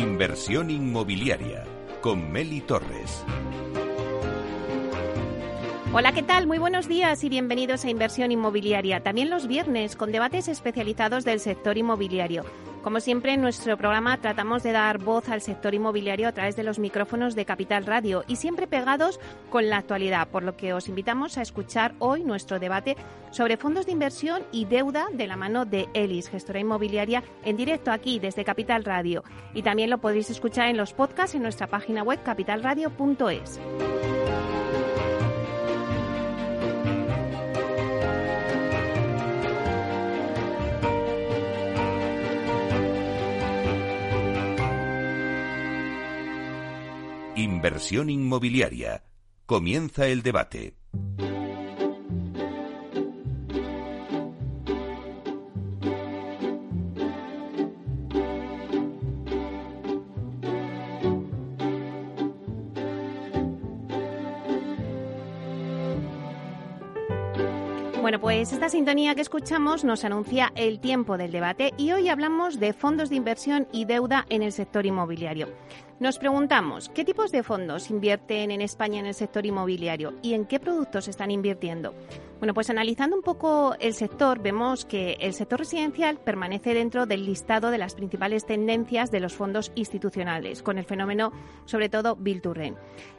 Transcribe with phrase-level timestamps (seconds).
[0.00, 1.62] Inversión inmobiliaria
[2.00, 3.22] con Meli Torres.
[5.92, 6.46] Hola, ¿qué tal?
[6.46, 9.02] Muy buenos días y bienvenidos a Inversión Inmobiliaria.
[9.02, 12.46] También los viernes con debates especializados del sector inmobiliario.
[12.82, 16.62] Como siempre, en nuestro programa tratamos de dar voz al sector inmobiliario a través de
[16.62, 20.88] los micrófonos de Capital Radio y siempre pegados con la actualidad, por lo que os
[20.88, 22.96] invitamos a escuchar hoy nuestro debate
[23.32, 27.92] sobre fondos de inversión y deuda de la mano de Elis, gestora inmobiliaria, en directo
[27.92, 29.24] aquí desde Capital Radio.
[29.52, 33.60] Y también lo podréis escuchar en los podcasts en nuestra página web capitalradio.es.
[47.40, 49.02] Inversión inmobiliaria.
[49.46, 50.74] Comienza el debate.
[68.02, 72.60] Bueno, pues esta sintonía que escuchamos nos anuncia el tiempo del debate y hoy hablamos
[72.60, 75.48] de fondos de inversión y deuda en el sector inmobiliario.
[76.00, 80.46] Nos preguntamos, ¿qué tipos de fondos invierten en España en el sector inmobiliario y en
[80.46, 81.94] qué productos están invirtiendo?
[82.38, 87.26] Bueno, pues analizando un poco el sector, vemos que el sector residencial permanece dentro del
[87.26, 91.32] listado de las principales tendencias de los fondos institucionales, con el fenómeno,
[91.66, 92.78] sobre todo, Bill to Rent.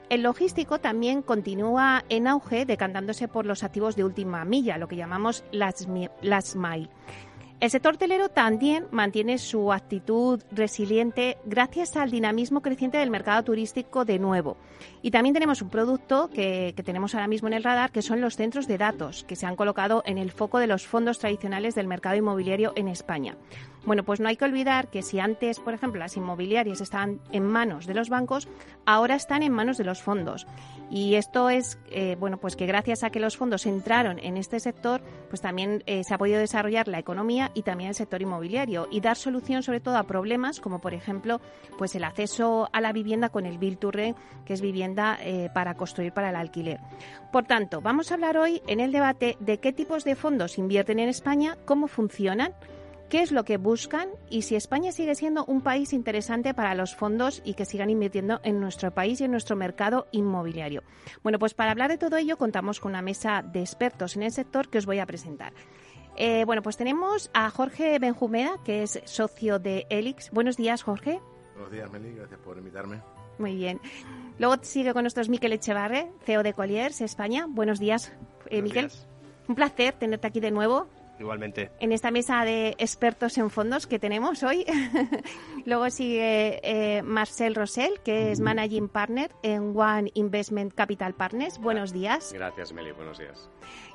[0.09, 4.95] El logístico también continúa en auge, decantándose por los activos de última milla, lo que
[4.95, 6.89] llamamos last mile.
[7.61, 14.03] El sector hotelero también mantiene su actitud resiliente gracias al dinamismo creciente del mercado turístico
[14.03, 14.57] de nuevo.
[15.03, 18.19] Y también tenemos un producto que, que, tenemos ahora mismo en el radar, que son
[18.19, 21.75] los centros de datos, que se han colocado en el foco de los fondos tradicionales
[21.75, 23.37] del mercado inmobiliario en España.
[23.83, 27.45] Bueno, pues no hay que olvidar que si antes, por ejemplo, las inmobiliarias estaban en
[27.45, 28.47] manos de los bancos,
[28.85, 30.45] ahora están en manos de los fondos.
[30.91, 34.59] Y esto es, eh, bueno, pues que gracias a que los fondos entraron en este
[34.59, 38.87] sector, pues también eh, se ha podido desarrollar la economía y también el sector inmobiliario
[38.91, 41.39] y dar solución sobre todo a problemas como, por ejemplo,
[41.77, 45.75] pues el acceso a la vivienda con el Bill to que es vivienda eh, para
[45.75, 46.79] construir para el alquiler.
[47.31, 50.99] Por tanto, vamos a hablar hoy en el debate de qué tipos de fondos invierten
[50.99, 52.53] en España, cómo funcionan,
[53.11, 56.95] qué es lo que buscan y si España sigue siendo un país interesante para los
[56.95, 60.81] fondos y que sigan invirtiendo en nuestro país y en nuestro mercado inmobiliario.
[61.21, 64.31] Bueno, pues para hablar de todo ello contamos con una mesa de expertos en el
[64.31, 65.51] sector que os voy a presentar.
[66.15, 70.31] Eh, bueno, pues tenemos a Jorge Benjumeda, que es socio de Elix.
[70.31, 71.19] Buenos días, Jorge.
[71.55, 72.15] Buenos días, Meli.
[72.15, 73.01] Gracias por invitarme.
[73.37, 73.81] Muy bien.
[74.39, 77.45] Luego sigue con nosotros Miquel Echevarre, CEO de Colliers España.
[77.49, 78.13] Buenos días,
[78.45, 78.89] eh, Miquel.
[79.49, 80.87] Un placer tenerte aquí de nuevo.
[81.21, 81.69] Igualmente.
[81.79, 84.65] En esta mesa de expertos en fondos que tenemos hoy.
[85.65, 91.59] Luego sigue eh, Marcel Rosell, que es Managing Partner en One Investment Capital Partners.
[91.59, 92.33] Buenos días.
[92.33, 92.91] Gracias, Meli.
[92.91, 93.51] Buenos días.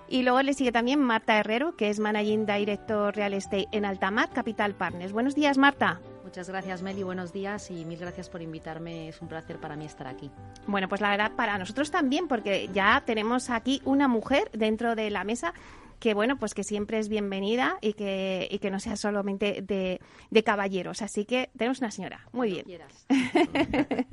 [0.08, 4.30] Y luego le sigue también Marta Herrero, que es Managing Director Real Estate en Altamar
[4.30, 5.12] Capital Partners.
[5.12, 6.00] Buenos días, Marta.
[6.22, 7.02] Muchas gracias, Meli.
[7.02, 9.08] Buenos días y mil gracias por invitarme.
[9.08, 10.30] Es un placer para mí estar aquí.
[10.68, 15.10] Bueno, pues la verdad, para nosotros también, porque ya tenemos aquí una mujer dentro de
[15.10, 15.54] la mesa
[15.98, 20.00] que bueno, pues que siempre es bienvenida y que, y que no sea solamente de,
[20.30, 21.02] de caballeros.
[21.02, 22.26] Así que tenemos una señora.
[22.32, 22.80] Muy bien.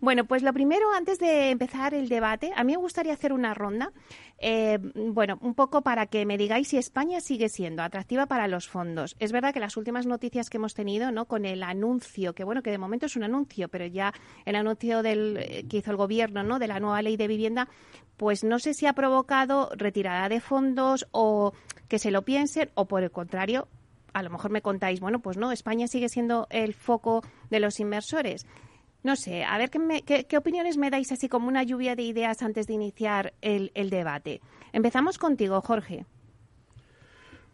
[0.00, 3.54] bueno, pues lo primero, antes de empezar el debate, a mí me gustaría hacer una
[3.54, 3.92] ronda.
[4.38, 8.68] Eh, bueno, un poco para que me digáis si España sigue siendo atractiva para los
[8.68, 9.16] fondos.
[9.18, 11.26] Es verdad que las últimas noticias que hemos tenido, ¿no?
[11.26, 14.12] Con el anuncio, que bueno, que de momento es un anuncio, pero ya
[14.44, 16.58] el anuncio del, eh, que hizo el gobierno, ¿no?
[16.58, 17.68] De la nueva ley de vivienda,
[18.24, 21.52] pues no sé si ha provocado retirada de fondos o
[21.88, 23.68] que se lo piensen o por el contrario,
[24.14, 27.80] a lo mejor me contáis, bueno, pues no, España sigue siendo el foco de los
[27.80, 28.46] inversores.
[29.02, 32.40] No sé, a ver qué, qué, opiniones me dais así como una lluvia de ideas
[32.40, 34.40] antes de iniciar el, debate.
[34.72, 36.06] Empezamos contigo, Jorge.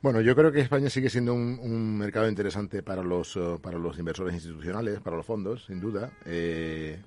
[0.02, 3.76] Bueno, yo creo que España sigue siendo un, un mercado interesante para los, uh, para
[3.76, 6.12] los inversores institucionales, para los fondos, sin duda.
[6.26, 7.02] Eh,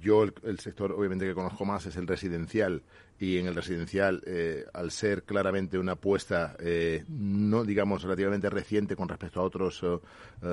[0.00, 2.82] yo el, sector, obviamente, que conozco más es el residencial
[3.18, 8.96] y en el residencial, eh, al ser claramente una apuesta, eh, no digamos relativamente reciente
[8.96, 10.00] con respecto a otros, uh,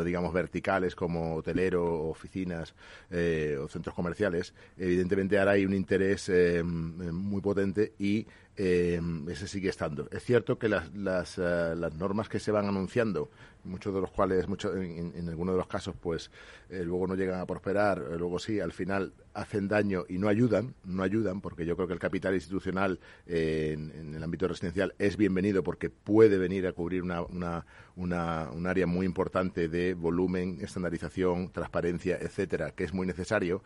[0.06, 2.76] digamos, verticales como hotelero, oficinas
[3.10, 6.32] o centros comerciales, evidentemente ahora hay un interés
[6.64, 8.28] muy potente y
[8.58, 10.08] eh, ese sigue estando.
[10.12, 13.32] Es cierto que las, las, las, normas que se van anunciando
[13.64, 16.32] muchos de los cuales, mucho, en, en, algunos de los casos, pues
[16.70, 20.28] eh, luego no llegan a prosperar, eh, luego sí, al final hacen daño y no
[20.28, 24.94] ayudan, no ayudan, porque yo creo que el capital institucional eh, en, el ámbito residencial
[25.00, 29.94] es bienvenido porque puede venir a cubrir una, una, una, un área muy importante de
[29.94, 33.62] volumen, estandarización, transparencia, etcétera, que es muy necesario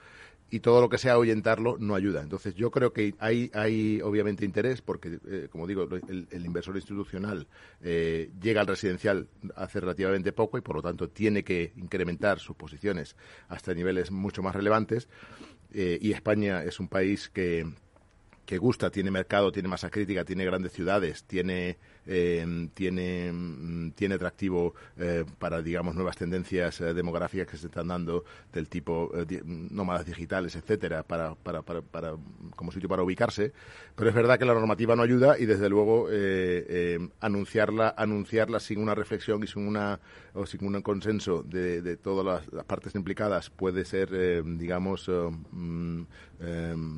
[0.51, 2.21] y todo lo que sea ahuyentarlo no ayuda.
[2.21, 7.47] Entonces yo creo que hay, hay obviamente interés porque, eh, como digo, el, inversor institucional
[7.81, 12.55] eh, llega al residencial hace relativamente poco y por lo tanto tiene que incrementar sus
[12.55, 13.15] posiciones
[13.47, 15.07] hasta niveles mucho más relevantes.
[15.77, 17.65] Eh, y España es un país que,
[18.45, 21.77] que gusta, tiene mercado, tiene masa crítica, tiene grandes ciudades, tiene
[22.07, 27.87] eh, tiene, mm, tiene atractivo eh, para, digamos, nuevas tendencias eh, demográficas que se están
[27.87, 28.23] dando
[28.53, 29.11] del tipo
[29.71, 32.15] nómadas digitales, etcétera, para, para, para, para,
[32.55, 33.53] como sitio para ubicarse.
[33.95, 36.07] Pero es verdad que la normativa no ayuda y, desde luego,
[37.19, 39.99] anunciarla, anunciarla sin una reflexión y sin una
[40.33, 44.09] o sin un consenso de, de todas las, partes implicadas puede ser,
[44.57, 46.03] digamos, mm,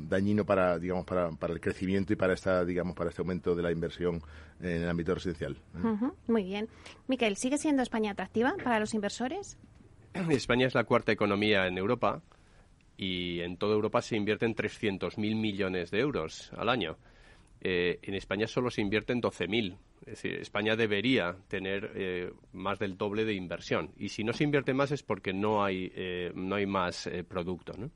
[0.08, 3.62] dañino para, digamos, para, para el crecimiento y para esta, digamos, para este aumento de
[3.62, 4.22] la inversión
[4.60, 5.56] en el ámbito residencial.
[5.76, 6.10] ¿eh?
[6.26, 6.68] muy bien.
[7.06, 9.58] Miquel, ¿sigue siendo España atractiva para los inversores?
[10.30, 12.22] España es la cuarta economía en Europa
[12.96, 16.96] y en toda Europa se invierten 300.000 millones de euros al año.
[17.60, 19.76] Eh, en España solo se invierten 12.000.
[20.00, 23.90] Es decir, España debería tener eh, más del doble de inversión.
[23.96, 25.92] Y si no se invierte más es porque no hay,
[26.34, 27.74] no hay más producto.
[27.76, 27.90] ¿no?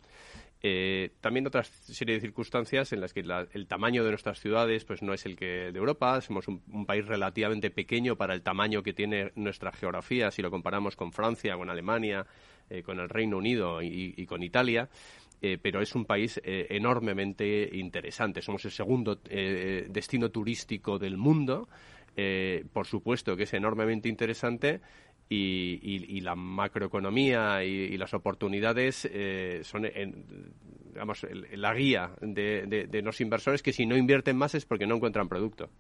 [0.65, 5.03] Eh, también otra serie de circunstancias en las que el tamaño de nuestras ciudades pues
[5.03, 6.21] no es el que de Europa.
[6.21, 10.95] Somos un, país relativamente pequeño para el tamaño que tiene nuestra geografía si lo comparamos
[10.95, 12.27] con Francia, con Alemania,
[12.71, 14.89] eh, con el Reino Unido y, con Italia.
[15.41, 18.41] Eh, pero es un país enormemente interesante.
[18.41, 21.69] Somos el segundo destino turístico del mundo.
[22.73, 24.81] por supuesto que es enormemente interesante
[25.29, 33.73] y, la macroeconomía y, las oportunidades eh, son digamos, la guía de, los inversores que
[33.73, 35.71] si no invierten más es porque no encuentran producto.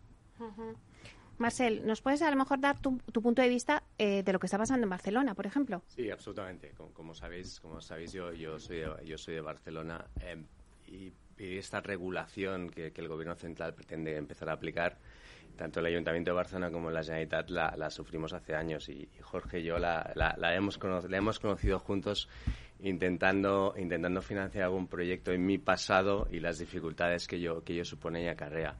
[1.38, 4.46] Marcel, ¿nos puedes a lo mejor dar tu, punto de vista eh, de lo que
[4.46, 5.82] está pasando en Barcelona, por ejemplo?
[5.88, 6.72] Sí, absolutamente.
[6.92, 10.42] Como, sabéis, como sabéis yo, yo, soy, de, yo soy de Barcelona eh,
[10.86, 14.98] y, esta regulación que, el Gobierno central pretende empezar a aplicar
[15.56, 19.64] tanto el Ayuntamiento de Barcelona como la Generalitat la, sufrimos hace años y, Jorge y
[19.64, 20.78] yo la, la, hemos,
[21.10, 22.28] hemos conocido juntos
[22.82, 27.84] intentando, intentando financiar algún proyecto en mi pasado y las dificultades que yo, que yo
[27.84, 28.76] supone y acarrea.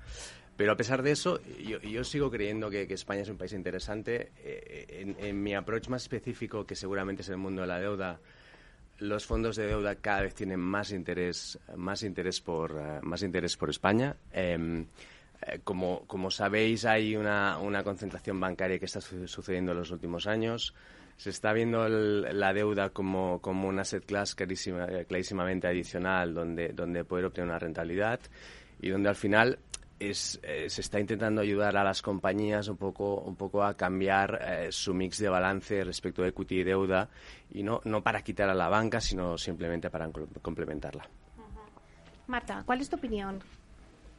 [0.56, 4.32] Pero a pesar de eso, yo, yo sigo creyendo que, España es un país interesante.
[4.38, 8.20] Eh, en, mi approach más específico, que seguramente es el mundo de la deuda,
[8.98, 13.56] los fondos de deuda cada vez tienen más interés, más interés por, eh, más interés
[13.56, 14.14] por España.
[14.32, 14.84] Eh,
[15.64, 20.74] como, como, sabéis, hay una, concentración bancaria que está sucediendo en los últimos años.
[21.16, 27.04] Se está viendo la deuda como, como un asset class eh, clarísimamente adicional donde, donde
[27.04, 28.18] poder obtener una rentabilidad
[28.80, 29.58] y donde al final
[30.00, 34.68] es, eh, se está intentando ayudar a las compañías un poco, un poco a cambiar
[34.70, 37.08] su mix de balance respecto a equity y deuda
[37.50, 40.10] y no, no para quitar a la banca, sino simplemente para
[40.40, 41.08] complementarla.
[42.26, 43.42] Marta, ¿cuál es tu opinión?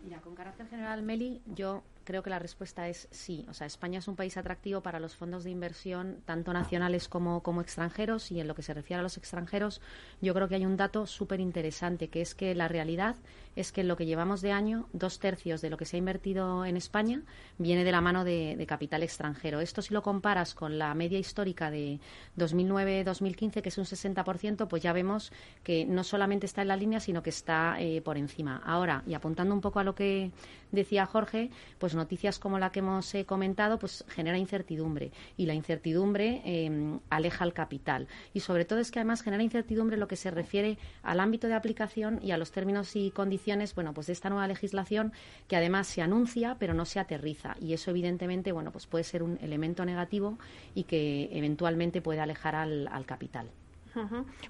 [0.03, 3.45] Mira, con carácter general, Meli, yo creo que la respuesta es sí.
[3.50, 7.41] O sea, España es un país atractivo para los fondos de inversión, tanto nacionales como,
[7.41, 8.31] como extranjeros.
[8.31, 9.81] Y en lo que se refiere a los extranjeros,
[10.21, 13.15] yo creo que hay un dato súper interesante, que es que la realidad
[13.55, 16.00] es que en lo que llevamos de año, dos tercios de lo que se ha
[16.00, 17.22] invertido en España
[17.57, 19.60] viene de la mano de, capital extranjero.
[19.60, 22.00] Esto si lo comparas con la media histórica de
[22.38, 25.31] 2009-2015, que es un 60%, pues ya vemos
[25.63, 28.62] que no solamente está en la línea, sino que está eh, por encima.
[28.65, 30.31] Ahora, y apuntando un poco a lo que
[30.74, 31.50] decía Jorge,
[31.80, 37.00] pues noticias como la que hemos eh, comentado, pues genera incertidumbre y la incertidumbre em,
[37.10, 38.08] aleja al capital.
[38.34, 41.53] Y sobre todo es que además genera incertidumbre lo que se refiere al ámbito de
[41.53, 45.13] aplicación y a los términos y condiciones, bueno, pues de esta nueva legislación
[45.48, 49.24] que además se anuncia pero no se aterriza y eso evidentemente, bueno, pues puede ser
[49.24, 50.38] un elemento negativo
[50.75, 53.50] y que eventualmente puede alejar al capital.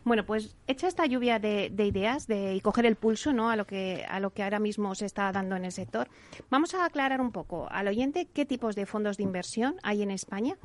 [0.04, 3.50] Bueno, pues hecha esta lluvia de, ideas de, y coger el pulso ¿no?
[3.50, 6.10] a, lo que, a lo que ahora mismo se está dando en el sector,
[6.50, 10.12] vamos a aclarar un poco al oyente qué tipos de fondos de inversión hay en
[10.12, 10.58] España.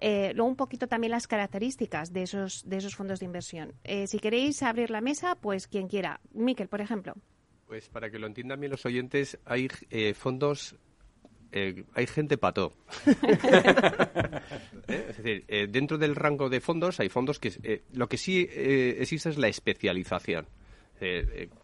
[0.00, 3.74] Eh, luego un poquito también las características de esos, de esos fondos de inversión.
[3.82, 6.20] Eh, si queréis abrir la mesa, pues quien quiera.
[6.32, 7.14] Miquel, por ejemplo.
[7.66, 10.76] Pues para que lo entiendan bien los oyentes, hay eh, fondos
[11.52, 12.74] eh, hay gente pato.
[14.88, 15.06] ¿Eh?
[15.08, 19.30] Es decir, eh, dentro del rango de fondos hay fondos que lo que sí existe
[19.30, 20.46] es la especialización.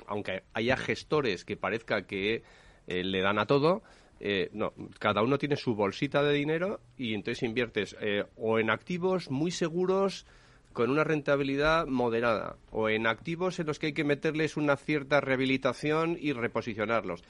[0.06, 2.42] aunque haya gestores que parezca que
[2.86, 3.82] le dan a todo,
[4.20, 8.70] Eh, no, cada uno tiene su bolsita de dinero y entonces inviertes eh, o en
[8.70, 10.24] activos muy seguros
[10.72, 15.20] con una rentabilidad moderada o en activos en los que hay que meterles una cierta
[15.20, 17.22] rehabilitación y reposicionarlos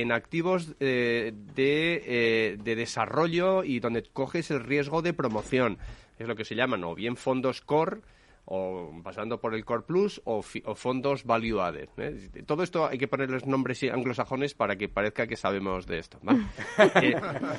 [0.00, 5.78] en activos de, de, desarrollo y donde coges el riesgo de promoción.
[6.18, 8.00] Es lo que se llaman o bien fondos core
[8.46, 11.88] o pasando por el Core Plus o, fondos Value Added.
[11.96, 12.42] ¿eh?
[12.46, 16.18] Todo esto hay que ponerles nombres anglosajones para que parezca que sabemos de esto.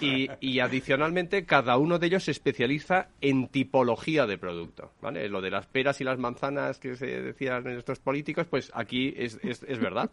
[0.01, 4.91] Eh, y, adicionalmente, cada uno de ellos se especializa en tipología de producto.
[5.01, 5.27] ¿vale?
[5.29, 9.13] Lo de las peras y las manzanas que se decían en estos políticos, pues aquí
[9.17, 10.11] es, es, es verdad.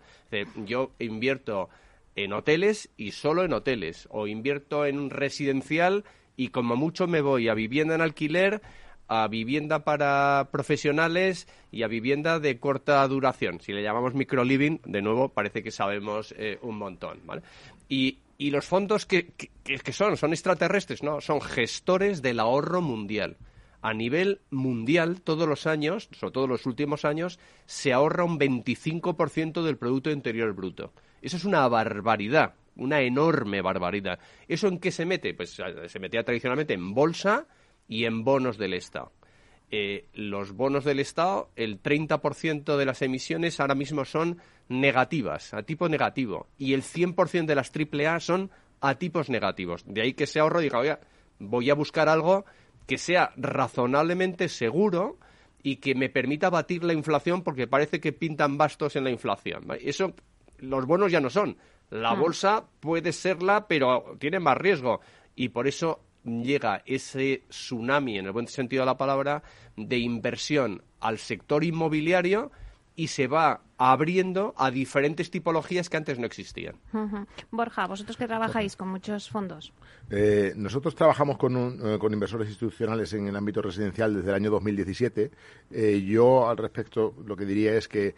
[0.65, 1.69] Yo invierto
[2.17, 6.05] en hoteles y solo en hoteles, o invierto en un residencial
[6.37, 8.63] y como mucho me voy a vivienda en alquiler
[9.09, 13.61] a vivienda para profesionales y a vivienda de corta duración.
[13.61, 17.21] Si le llamamos microliving, de nuevo parece que sabemos eh, un montón.
[17.25, 17.43] ¿vale?
[17.91, 19.33] Y, y los fondos que,
[19.65, 23.37] que, son, son extraterrestres, no, son gestores del ahorro mundial.
[23.83, 29.63] A nivel mundial, todos los años, sobre todo los últimos años, se ahorra un 25%
[29.63, 30.93] del Producto Interior Bruto.
[31.23, 34.19] Eso es una barbaridad, una enorme barbaridad.
[34.47, 35.33] ¿Eso en qué se mete?
[35.33, 37.47] Pues se metía tradicionalmente en bolsa,
[37.89, 39.13] y en bonos del Estado.
[39.71, 44.39] Eh, los bonos del Estado, el 30% de las emisiones ahora mismo son
[44.69, 48.51] negativas, a tipo negativo, y el 100% de las AAA son
[48.81, 49.85] a tipos negativos.
[49.87, 51.01] De ahí que ese ahorro diga, oiga,
[51.39, 52.45] voy a buscar algo
[52.87, 55.19] que sea razonablemente seguro
[55.63, 59.67] y que me permita batir la inflación porque parece que pintan bastos en la inflación.
[59.81, 60.15] Eso
[60.63, 61.57] los bonos ya no son.
[61.91, 62.15] La ah.
[62.15, 65.01] bolsa puede serla, pero tiene más riesgo.
[65.37, 69.43] Y por eso llega ese tsunami, en el buen sentido de la palabra,
[69.77, 72.51] de inversión al sector inmobiliario
[72.95, 73.61] y se va
[73.91, 76.77] abriendo a diferentes tipologías que antes no existían.
[77.51, 79.73] Borja, vosotros que trabajáis con muchos fondos.
[80.11, 84.51] Eh, nosotros trabajamos con, eh, con, inversores institucionales en el ámbito residencial desde el año
[84.51, 85.31] 2017.
[85.71, 88.15] Eh, yo al respecto lo que diría es que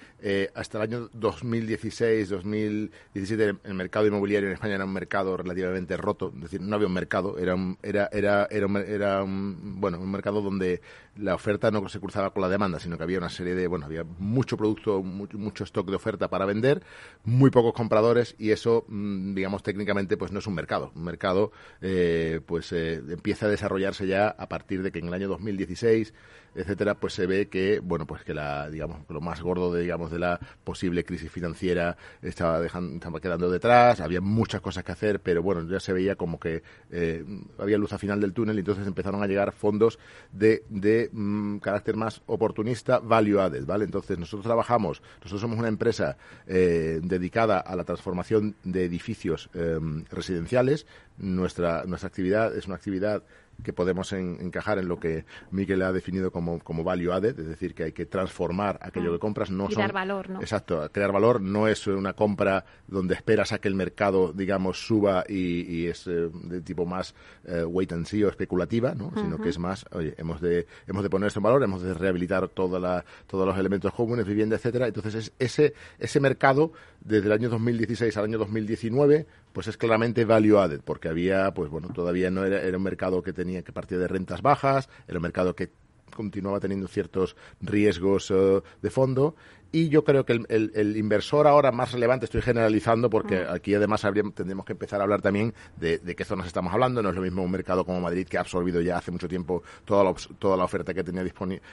[0.54, 6.32] hasta el año 2016, 2017 el mercado inmobiliario en España era un mercado relativamente roto,
[6.34, 10.10] es decir, no había un mercado, era un, era era era, era un, bueno un
[10.10, 10.80] mercado donde
[11.16, 13.86] la oferta no se cruzaba con la demanda, sino que había una serie de bueno
[13.86, 16.82] había mucho producto, mucho mucho stock de oferta para vender,
[17.22, 20.90] muy pocos compradores y eso, mm, digamos, técnicamente pues no es un mercado.
[20.96, 25.14] Un mercado eh, pues eh, empieza a desarrollarse ya a partir de que en el
[25.14, 26.12] año 2016
[26.54, 30.10] etcétera, pues se ve que, bueno, pues que la, digamos, lo más gordo de, digamos,
[30.10, 35.20] de la posible crisis financiera estaba, dejando, estaba quedando detrás, había muchas cosas que hacer,
[35.20, 37.24] pero bueno, ya se veía como que eh,
[37.58, 39.98] había luz al final del túnel y entonces empezaron a llegar fondos
[40.32, 43.84] de, de mm, carácter más oportunista, value added, ¿vale?
[43.84, 49.78] Entonces nosotros trabajamos, nosotros somos una empresa eh, dedicada a la transformación de edificios eh,
[50.10, 50.86] residenciales,
[51.18, 53.22] nuestra, nuestra actividad es una actividad
[53.62, 57.74] que podemos encajar en lo que Miguel ha definido como, como value added, es decir,
[57.74, 59.50] que hay que transformar aquello que compras.
[59.50, 60.40] No crear valor, ¿no?
[60.40, 65.24] Exacto, crear valor no es una compra donde esperas a que el mercado, digamos, suba
[65.28, 69.12] y, es eh, de tipo más eh, wait and see o especulativa, ¿no?
[69.14, 71.94] Sino que es más, oye, hemos de, hemos de poner esto en valor, hemos de
[71.94, 74.86] rehabilitar toda la, todos los elementos comunes, vivienda, etcétera.
[74.86, 80.24] Entonces, es ese, ese mercado, desde el año 2016 al año 2019, pues es claramente
[80.24, 83.72] value added, porque había, pues bueno, todavía no era, era un mercado que tenía que
[83.72, 85.70] partir de rentas bajas, era un mercado que
[86.14, 89.36] continuaba teniendo ciertos riesgos eh, de fondo
[89.74, 94.02] y yo creo que el, inversor ahora más relevante, estoy generalizando porque aquí además
[94.32, 97.02] tendremos que empezar a hablar también de, qué zonas estamos hablando.
[97.02, 99.64] No es lo mismo un mercado como Madrid que ha absorbido ya hace mucho tiempo
[99.84, 101.24] toda la, toda la oferta que tenía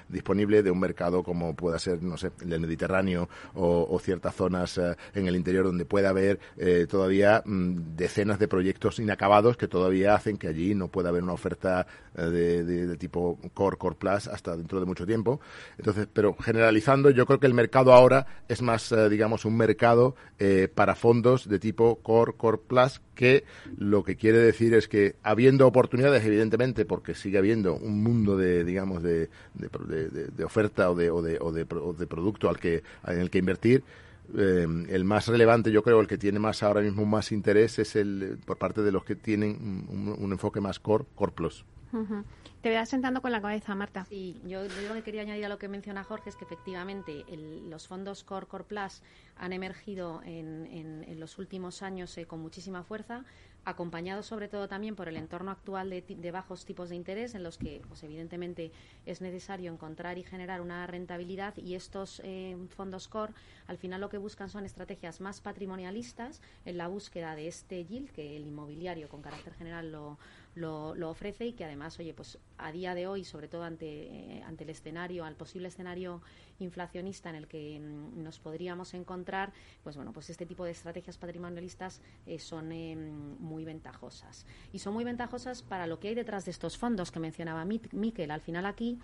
[0.10, 4.96] disponible de un mercado como pueda ser, no sé, el Mediterráneo o, ciertas zonas eh,
[5.14, 10.16] en el interior donde pueda haber eh, todavía mm, decenas de proyectos inacabados que todavía
[10.16, 11.86] hacen que allí no pueda haber una oferta
[12.18, 15.40] eh, de, de tipo Core, Core Plus hasta dentro de mucho tiempo.
[15.78, 20.16] Entonces, pero generalizando, yo creo que el mercado ahora es más, eh, digamos, un mercado
[20.40, 23.44] eh, para fondos de tipo Core, Core Plus, que
[23.78, 28.64] lo que quiere decir es que habiendo oportunidades, evidentemente, porque sigue habiendo un mundo de,
[28.64, 33.30] digamos, de, de, oferta o de, o de, o de, producto al que, en el
[33.30, 33.84] que invertir,
[34.38, 37.96] eh, el más relevante, yo creo, el que tiene más ahora mismo más interés es
[37.96, 41.66] el por parte de los que tienen un, enfoque más core, core plus.
[42.62, 44.06] Te veas sentando con la cabeza, Marta.
[44.06, 47.26] Sí, yo, lo que quería añadir a lo que menciona Jorge es que efectivamente
[47.68, 49.02] los fondos Core Core Plus
[49.36, 53.26] han emergido en, los últimos años eh, con muchísima fuerza.
[53.64, 57.60] acompañado sobre todo también por el entorno actual de, bajos tipos de interés en los
[57.60, 58.72] que pues evidentemente
[59.06, 63.34] es necesario encontrar y generar una rentabilidad y estos eh, fondos core
[63.68, 68.10] al final lo que buscan son estrategias más patrimonialistas en la búsqueda de este yield
[68.10, 70.18] que el inmobiliario con carácter general lo,
[70.54, 74.44] lo, ofrece y que además, oye, pues a día de hoy, sobre todo ante, eh,
[74.46, 76.22] ante el escenario, al posible escenario
[76.60, 79.52] inflacionista en el que mm, nos podríamos encontrar,
[79.84, 84.46] pues bueno, pues este tipo de estrategias patrimonialistas eh, son eh, muy ventajosas.
[84.72, 88.32] Y son muy ventajosas para lo que hay detrás de estos fondos que mencionaba Miquel.
[88.32, 89.00] Al final aquí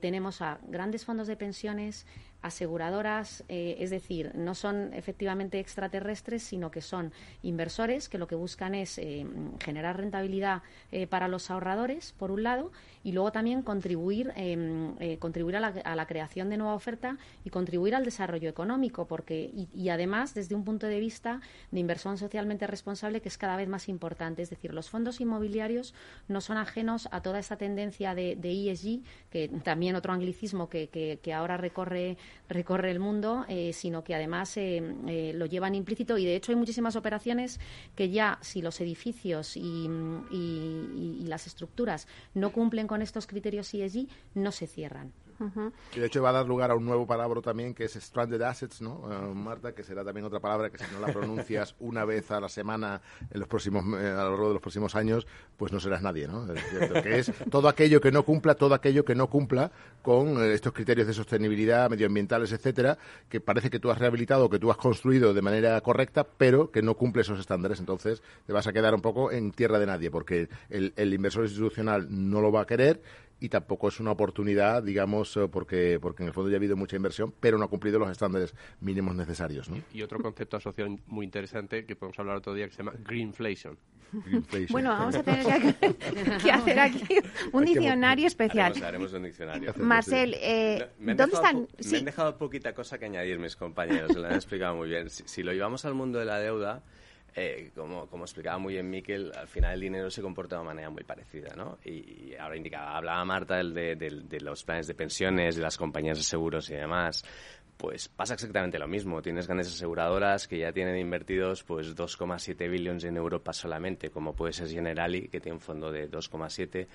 [0.00, 2.06] tenemos a grandes fondos de pensiones,
[2.40, 7.12] aseguradoras, es decir, no son efectivamente extraterrestres, sino que son
[7.42, 8.98] inversores que lo que buscan es
[9.60, 10.62] generar rentabilidad
[11.10, 12.72] para los ahorradores, por un lado,
[13.02, 18.04] y luego también contribuir, em, contribuir a la, creación de nueva oferta y contribuir al
[18.04, 21.40] desarrollo económico, porque y, además desde un punto de vista
[21.70, 24.42] de inversión socialmente responsable que es cada vez más importante.
[24.42, 25.94] Es decir, los fondos inmobiliarios
[26.28, 31.34] no son ajenos a toda esta tendencia de, ESG, que también otro anglicismo que, que
[31.34, 32.16] ahora recorre
[32.48, 36.52] recorre el mundo, eh, sino que además eh, eh, lo llevan implícito y de hecho
[36.52, 37.60] hay muchísimas operaciones
[37.94, 39.86] que ya si los edificios y,
[41.26, 45.12] las estructuras no cumplen con estos criterios ESG no se cierran.
[45.94, 48.40] Y de hecho va a dar lugar a un nuevo palabra también que es stranded
[48.42, 49.74] assets, ¿no, eh, Marta?
[49.74, 53.00] Que será también otra palabra que si no la pronuncias una vez a la semana
[53.30, 55.26] en los próximos, eh, a lo largo de los próximos años,
[55.56, 56.46] pues no serás nadie, ¿no?
[57.02, 59.70] que es todo aquello que no cumpla, todo aquello que no cumpla
[60.02, 64.58] con eh, estos criterios de sostenibilidad medioambientales, etcétera, que parece que tú has rehabilitado, que
[64.58, 67.80] tú has construido de manera correcta, pero que no cumple esos estándares.
[67.80, 71.44] Entonces te vas a quedar un poco en tierra de nadie, porque el, el inversor
[71.44, 73.00] institucional no lo va a querer
[73.38, 76.76] y tampoco es una oportunidad, digamos, eh, porque, porque en el fondo ya ha habido
[76.76, 79.68] mucha inversión, pero no ha cumplido los estándares mínimos necesarios.
[79.68, 79.76] ¿no?
[79.92, 83.78] Y otro concepto asociado muy interesante que podemos hablar otro día que se llama greenflation.
[84.70, 87.04] Bueno, vamos a tener que, hacer aquí
[87.52, 88.72] un diccionario especial.
[88.82, 89.74] Haremos, un diccionario.
[89.78, 91.68] Marcel, eh, ¿dónde están?
[91.90, 95.10] Me han dejado poquita cosa que añadir mis compañeros, lo han explicado muy bien.
[95.10, 96.82] si lo llevamos al mundo de la deuda,
[97.38, 100.70] eh, como, como, explicaba muy bien Miquel, al final el dinero se comporta de una
[100.70, 101.78] manera muy parecida, ¿no?
[101.84, 106.24] Y, ahora indicaba, hablaba Marta de, de, los planes de pensiones, de las compañías de
[106.24, 107.24] seguros y demás
[107.76, 109.20] pues pasa exactamente lo mismo.
[109.20, 114.52] Tienes grandes aseguradoras que ya tienen invertidos pues 2,7 billones en Europa solamente, como puede
[114.52, 116.86] ser Generali, que tiene un fondo de 2,7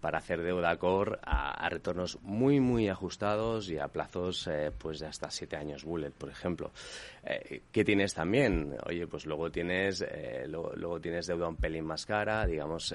[0.00, 5.06] para hacer deuda core a, retornos muy, muy ajustados y a plazos eh, pues de
[5.06, 6.72] hasta 7 años bullet, por ejemplo.
[7.22, 8.76] Eh, ¿Qué tienes también?
[8.86, 12.94] Oye, pues luego tienes, eh, luego, tienes deuda un pelín más cara, digamos,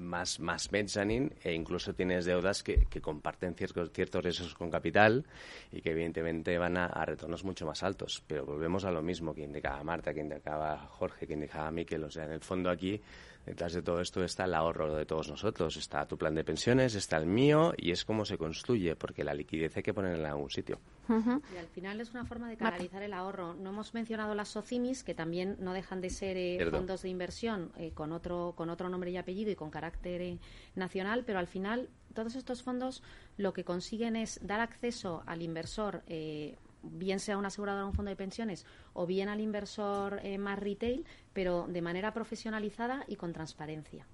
[0.00, 5.24] más, más mezzanine, e incluso tienes deudas que, que comparten ciertos, ciertos riesgos con capital
[5.72, 6.25] y que evidentemente
[6.58, 8.22] van a, retornos mucho más altos.
[8.26, 12.04] Pero volvemos a lo mismo que indicaba Marta, que indicaba Jorge, que indicaba Miquel.
[12.04, 13.00] O sea, en el fondo aquí,
[13.46, 15.76] detrás de todo esto está el ahorro de todos nosotros.
[15.76, 19.32] Está tu plan de pensiones, está el mío y es como se construye, porque la
[19.32, 20.78] liquidez hay que ponerla en algún sitio.
[21.08, 23.54] Y al final es una forma de canalizar el ahorro.
[23.54, 27.70] No hemos mencionado las SOCIMIS, que también no dejan de ser eh, fondos de inversión
[27.76, 30.38] eh, con, otro, con otro nombre y apellido y con carácter eh,
[30.74, 33.02] nacional, pero al final todos estos fondos
[33.36, 36.56] lo que consiguen es dar acceso al inversor, eh,
[36.92, 40.58] bien sea un asegurador o un fondo de pensiones, o bien al inversor eh, más
[40.58, 44.06] retail, pero de manera profesionalizada y con transparencia.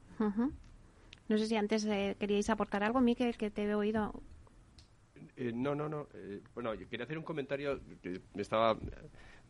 [1.29, 4.23] No sé si antes eh, queríais aportar algo, Miquel, que te he oído.
[5.37, 6.07] no, no, no.
[6.55, 8.77] bueno, yo quería hacer un comentario que estaba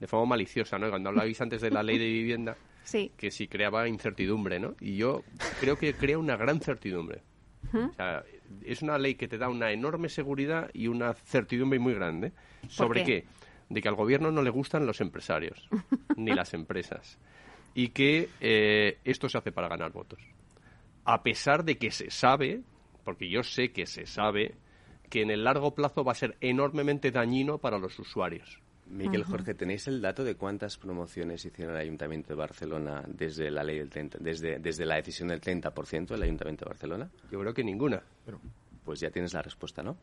[0.03, 0.91] de forma maliciosa, ¿no?
[0.91, 2.57] Cuando hablabais antes de la ley de vivienda,
[3.17, 4.75] que si creaba incertidumbre, ¿no?
[4.81, 5.23] Y yo
[5.61, 7.23] creo que crea una gran certidumbre.
[7.73, 8.25] O sea,
[8.65, 12.33] es una ley que te da una enorme seguridad y una certidumbre muy grande.
[12.69, 13.25] ¿Sobre qué?
[13.69, 15.69] De que al gobierno no le gustan los empresarios,
[16.17, 17.19] ni las empresas.
[17.75, 20.21] Y que eh, esto se hace para ganar votos.
[21.05, 22.63] A pesar de que se sabe,
[23.05, 24.55] porque yo sé que se sabe,
[25.09, 28.62] que en el largo plazo va a ser enormemente dañino para los usuarios.
[28.93, 33.65] Miguel Jorge, ¿tenéis el dato de cuántas promociones hicieron el Ayuntamiento de Barcelona desde la
[33.65, 37.11] ley del 30, desde, desde la decisión del 30% del Ayuntamiento de Barcelona?
[37.31, 38.03] Yo creo que ninguna.
[38.85, 39.97] pues ya tienes la respuesta, ¿no?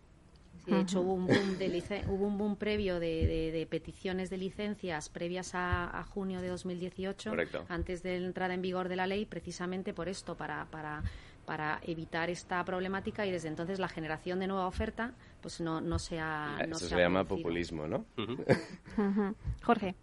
[0.66, 5.08] Sí, de hecho, hubo un boom, de hubo un boom previo de, peticiones de licencias
[5.10, 7.32] previas a, junio de 2018,
[7.70, 11.04] antes de la entrada en vigor de la ley, precisamente por esto, para, para
[11.50, 16.00] para evitar esta problemática y desde entonces la generación de nueva oferta pues no, no
[16.00, 16.58] se ha...
[16.62, 18.06] Eso se, llama populismo, ¿no?
[19.64, 19.96] Jorge.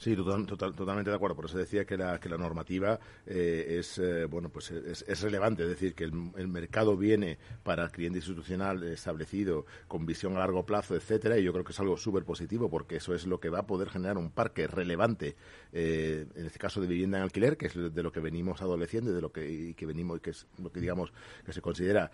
[0.00, 1.36] Sí, totalmente de acuerdo.
[1.36, 5.64] Por eso decía que la, que la normativa eh, es, eh, bueno, pues es, relevante.
[5.64, 10.64] Es decir, que el, mercado viene para el cliente institucional establecido con visión a largo
[10.64, 13.50] plazo, etcétera, y yo creo que es algo súper positivo porque eso es lo que
[13.50, 15.36] va a poder generar un parque relevante,
[15.70, 19.10] eh, en este caso de vivienda en alquiler, que es de lo que venimos adoleciendo
[19.10, 21.12] y de lo que, y que venimos, que es lo que digamos
[21.44, 22.10] que se considera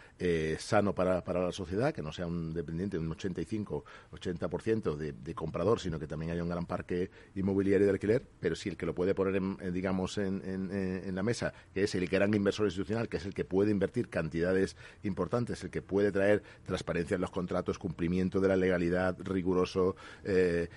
[0.58, 5.78] sano para, para la sociedad, que no sea un dependiente, un 85-80% de, de comprador,
[5.78, 8.94] sino que también haya un gran parque inmobiliario de alquiler, pero si el que lo
[8.94, 13.18] puede poner, en, digamos, en, en, la mesa, que es el gran inversor institucional, que
[13.18, 17.78] es el que puede invertir cantidades importantes, el que puede traer transparencia en los contratos,
[17.78, 20.68] cumplimiento de la legalidad riguroso, eh,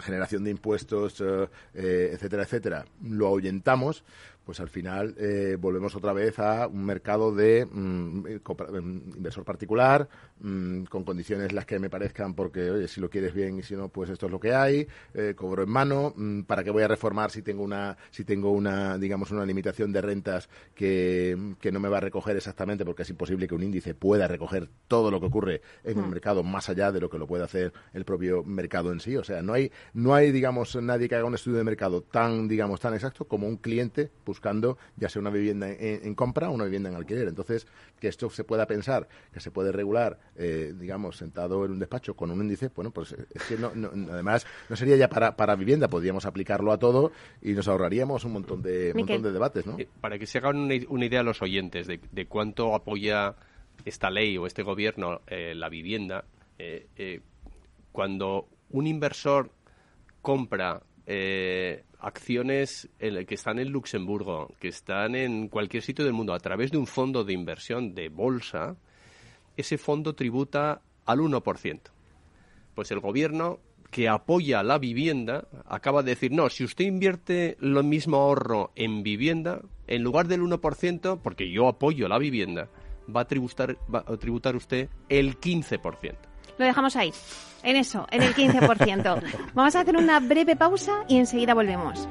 [0.00, 4.04] generación de impuestos, eh, eh, etcétera, etcétera, lo ahuyentamos,
[4.46, 10.08] pues al final eh, volvemos otra vez a un mercado de mm, mm, inversor particular,
[10.38, 13.74] mm, con condiciones las que me parezcan, porque, oye, si lo quieres bien y si
[13.74, 16.14] no, pues esto es lo que hay, eh, cobro en mano,
[16.46, 20.00] ¿para qué voy a reformar si tengo una, si tengo una, digamos, una limitación de
[20.00, 21.36] rentas que,
[21.72, 25.10] no me va a recoger exactamente, porque es imposible que un índice pueda recoger todo
[25.10, 28.04] lo que ocurre en el mercado más allá de lo que lo puede hacer el
[28.04, 29.16] propio mercado en sí.
[29.16, 32.46] O sea, no hay, no hay, digamos, nadie que haga un estudio de mercado tan,
[32.46, 36.52] digamos, tan exacto como un cliente, pues, buscando ya sea una vivienda en, compra o
[36.52, 37.26] una vivienda en alquiler.
[37.26, 37.66] Entonces,
[37.98, 42.14] que esto se pueda pensar, que se puede regular, eh, digamos, sentado en un despacho
[42.14, 43.72] con un índice, bueno, pues eh, es que no,
[44.12, 48.32] además no sería ya para, para vivienda, podríamos aplicarlo a todo y nos ahorraríamos un
[48.32, 49.78] montón de, montón de debates, ¿no?
[49.78, 53.36] Eh, para que se hagan una, idea los oyentes de, cuánto apoya
[53.86, 56.24] esta ley o este gobierno la vivienda,
[57.92, 59.50] cuando un inversor
[60.20, 66.38] compra eh, acciones que están en Luxemburgo, que están en cualquier sitio del mundo, a
[66.38, 68.76] través de un fondo de inversión de bolsa,
[69.56, 71.80] ese fondo tributa al 1%.
[72.74, 77.82] Pues el gobierno que apoya la vivienda acaba de decir, no, si usted invierte lo
[77.82, 82.68] mismo ahorro en vivienda, en lugar del 1%, porque yo apoyo la vivienda,
[83.14, 86.14] va a tributar, va a tributar usted el 15%.
[86.58, 87.12] Lo dejamos ahí,
[87.66, 89.20] en eso, en el 15%.
[89.52, 92.08] Vamos a hacer una breve pausa y enseguida volvemos.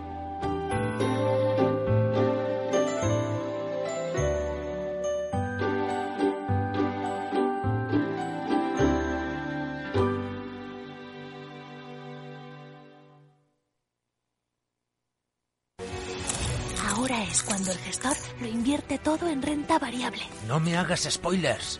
[16.85, 20.21] Ahora es cuando el gestor lo invierte todo en renta variable.
[20.47, 21.79] No me hagas spoilers.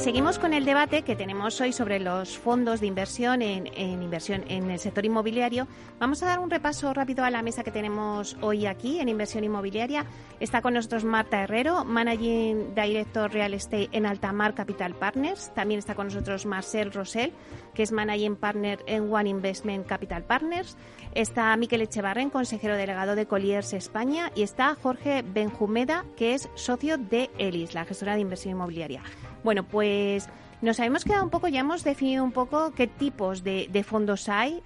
[0.00, 4.44] Pues seguimos con el debate que tenemos hoy sobre los fondos de inversión en, inversión
[4.48, 5.68] en el sector inmobiliario.
[5.98, 9.44] Vamos a dar un repaso rápido a la mesa que tenemos hoy aquí en inversión
[9.44, 10.06] inmobiliaria.
[10.38, 15.52] Está con nosotros Marta Herrero, Managing Director Real Estate en Altamar Capital Partners.
[15.54, 17.34] También está con nosotros Marcel Rosell,
[17.74, 20.78] que es Managing Partner en One Investment Capital Partners.
[21.14, 24.32] Está Miquel Echevarren, consejero delegado de Colliers España.
[24.34, 29.02] Y está Jorge Benjumeda, que es socio de ELIS, la gestora de inversión inmobiliaria.
[29.42, 30.28] Bueno, pues
[30.60, 34.62] nos habíamos quedado un poco, ya hemos definido un poco qué tipos de, fondos hay.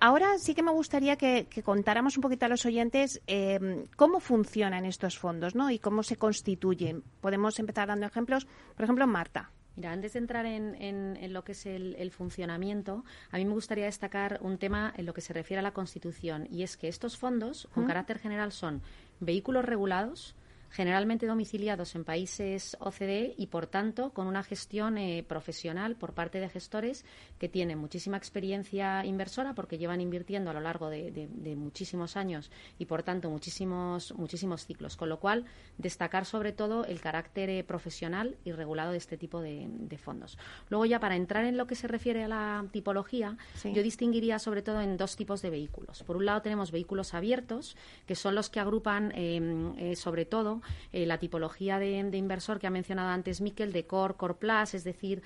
[0.00, 4.84] Ahora sí que me gustaría que, contáramos un poquito a los oyentes eh, cómo funcionan
[4.84, 5.70] estos fondos ¿no?
[5.70, 7.04] y cómo se constituyen.
[7.20, 8.46] Podemos empezar dando ejemplos.
[8.74, 9.52] Por ejemplo, Marta.
[9.76, 14.38] Mira, antes de entrar en, lo que es el, funcionamiento, a mí me gustaría destacar
[14.40, 17.68] un tema en lo que se refiere a la Constitución, y es que estos fondos,
[17.74, 18.80] con carácter general, son
[19.20, 20.34] vehículos regulados,
[20.70, 26.40] generalmente domiciliados en países OCDE y, por tanto, con una gestión eh, profesional por parte
[26.40, 27.04] de gestores
[27.38, 32.86] que tienen muchísima experiencia inversora porque llevan invirtiendo a lo largo de, muchísimos años y,
[32.86, 34.96] por tanto, muchísimos, muchísimos ciclos.
[34.96, 35.44] Con lo cual,
[35.78, 40.36] destacar sobre todo el carácter eh, profesional y regulado de este tipo de, fondos.
[40.68, 44.60] Luego, ya para entrar en lo que se refiere a la tipología, yo distinguiría sobre
[44.60, 46.02] todo en dos tipos de vehículos.
[46.02, 47.76] Por un lado, tenemos vehículos abiertos,
[48.06, 50.55] que son los que agrupan em, eh, sobre todo
[50.92, 54.74] eh, la tipología de, de, inversor que ha mencionado antes Miquel, de Core, Core Plus,
[54.74, 55.22] es decir,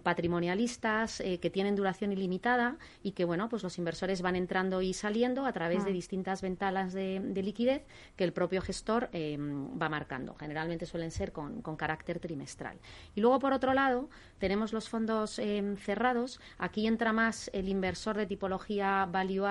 [0.00, 4.94] patrimonialistas eh, que tienen duración ilimitada y que bueno pues los inversores van entrando y
[4.94, 5.94] saliendo a través de ah.
[5.94, 7.82] distintas ventanas de, liquidez
[8.16, 12.78] que el propio gestor eh, va marcando generalmente suelen ser con, carácter trimestral
[13.14, 14.08] y luego por otro lado
[14.42, 16.40] tenemos los fondos eh, cerrados.
[16.58, 19.46] Aquí entra más el inversor de tipología value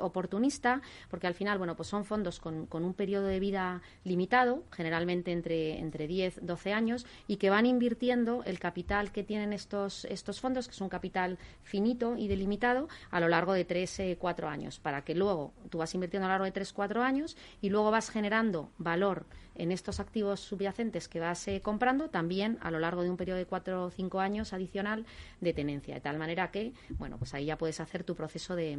[0.00, 5.30] oportunista porque al final bueno pues son fondos con, un periodo de vida limitado generalmente
[5.30, 10.40] entre entre 10 12 años y que van invirtiendo el capital que tienen estos, estos
[10.40, 14.48] fondos, que es un capital finito y delimitado, a lo largo de tres, eh, cuatro
[14.48, 17.70] años, para que luego tú vas invirtiendo a lo largo de tres, cuatro años y
[17.70, 19.26] luego vas generando valor
[19.58, 23.38] en estos activos subyacentes que vas eh, comprando también a lo largo de un periodo
[23.38, 25.06] de o cinco años adicional
[25.40, 28.78] de tenencia, de tal manera que, bueno, pues ahí ya puedes hacer tu proceso de,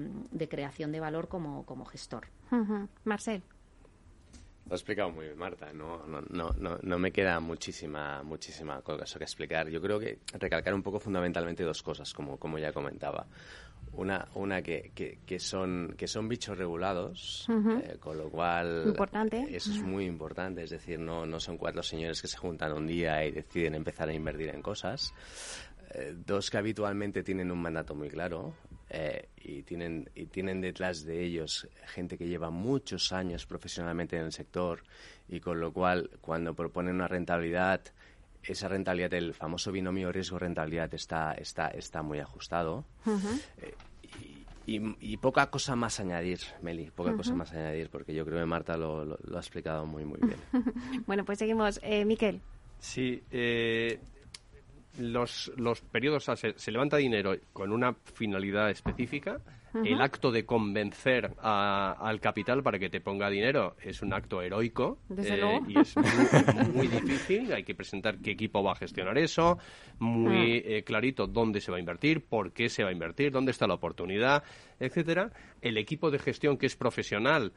[0.49, 2.27] creación de valor como, como gestor.
[3.03, 3.43] Marcel.
[4.67, 5.71] Lo ha explicado muy bien, Marta.
[5.71, 9.69] No, no, no, no, me queda muchísima, muchísima cosa que explicar.
[9.69, 13.25] Yo creo que recalcar un poco fundamentalmente dos cosas, como, como ya comentaba.
[13.93, 14.91] Una, una que,
[15.25, 18.83] que, son, que son bichos regulados, eh, con lo cual...
[18.87, 19.47] Importante.
[19.49, 20.63] Eso es muy importante.
[20.63, 24.09] Es decir, no, no son cuatro señores que se juntan un día y deciden empezar
[24.09, 25.13] a invertir en cosas.
[25.93, 28.53] Eh, dos que habitualmente tienen un mandato muy claro.
[28.89, 34.23] Eh, y, tienen, y tienen detrás de ellos gente que lleva muchos años profesionalmente en
[34.25, 34.81] el sector
[35.27, 37.81] y con lo cual cuando proponen una rentabilidad,
[38.43, 42.85] esa rentabilidad, el famoso binomio riesgo-rentabilidad está, está, está muy ajustado.
[43.61, 43.73] Eh,
[44.65, 48.75] y, poca cosa más añadir, Meli, poca cosa más añadir, porque yo creo que Marta
[48.75, 50.37] lo, lo, ha explicado muy, muy bien.
[51.07, 51.79] bueno, pues seguimos.
[51.83, 52.41] Eh, Miquel.
[52.79, 53.99] Sí, eh,
[54.97, 59.39] los, los periodos, se, levanta dinero con una finalidad específica.
[59.83, 64.97] El acto de convencer al capital para que te ponga dinero es un acto heroico
[65.15, 65.95] eh, y es
[66.73, 67.53] muy, difícil.
[67.53, 69.59] Hay que presentar qué equipo va a gestionar eso,
[69.99, 73.51] muy eh, clarito dónde se va a invertir, por qué se va a invertir, dónde
[73.51, 74.43] está la oportunidad,
[74.79, 75.31] etcétera.
[75.61, 77.51] El equipo de gestión que es profesional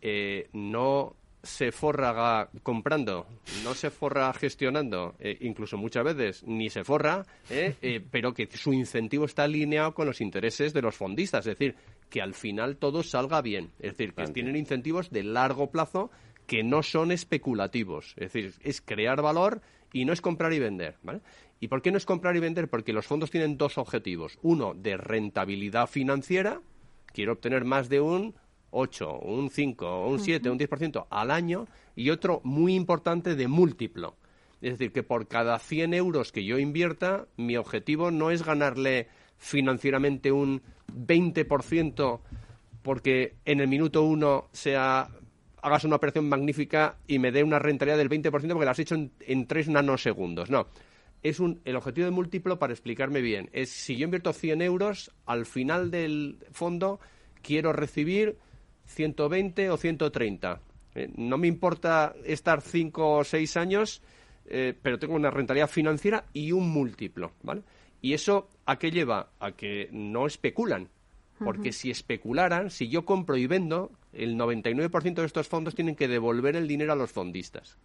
[0.00, 3.26] eh, no se forra comprando,
[3.64, 8.48] no se forra gestionando, eh, incluso muchas veces ni se forra, eh, eh, pero que
[8.52, 11.76] su incentivo está alineado con los intereses de los fondistas, es decir,
[12.10, 16.10] que al final todo salga bien, es decir, que tienen incentivos de largo plazo
[16.46, 18.14] que no son especulativos.
[18.16, 19.60] Es decir, es crear valor
[19.92, 20.96] y no es comprar y vender.
[21.02, 21.20] ¿vale?
[21.60, 22.68] ¿Y por qué no es comprar y vender?
[22.68, 24.38] Porque los fondos tienen dos objetivos.
[24.42, 26.60] Uno, de rentabilidad financiera.
[27.06, 28.34] Quiero obtener más de un
[28.70, 31.66] 8, un 5, un 7, un 10% al año.
[31.94, 34.16] Y otro, muy importante, de múltiplo.
[34.60, 39.08] Es decir, que por cada 100 euros que yo invierta, mi objetivo no es ganarle
[39.38, 42.20] financieramente un 20%
[42.82, 45.10] porque en el minuto uno sea
[45.60, 48.94] hagas una operación magnífica y me dé una rentabilidad del 20% porque la has hecho
[48.94, 50.48] en, en 3 nanosegundos.
[50.48, 50.68] No.
[51.22, 55.10] Es un, el objetivo de múltiplo, para explicarme bien, es si yo invierto 100 euros,
[55.24, 57.00] al final del fondo
[57.42, 58.38] quiero recibir
[58.86, 60.60] 120 o 130.
[60.94, 64.02] Eh, no me importa estar 5 o 6 años,
[64.46, 67.62] eh, pero tengo una rentabilidad financiera y un múltiplo, ¿vale?
[68.00, 69.30] Y eso, ¿a qué lleva?
[69.40, 70.88] A que no especulan.
[71.38, 76.08] Porque si especularan, si yo compro y vendo, el 99% de estos fondos tienen que
[76.08, 77.76] devolver el dinero a los fondistas.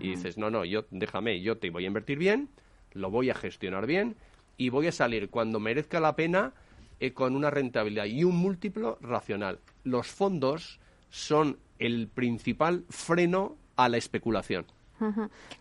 [0.00, 2.48] Y dices, no, no, yo déjame, yo te voy a invertir bien,
[2.92, 4.16] lo voy a gestionar bien
[4.56, 6.52] y voy a salir cuando merezca la pena
[7.00, 9.60] eh, con una rentabilidad y un múltiplo racional.
[9.84, 10.80] Los fondos
[11.10, 14.66] son el principal freno a la especulación.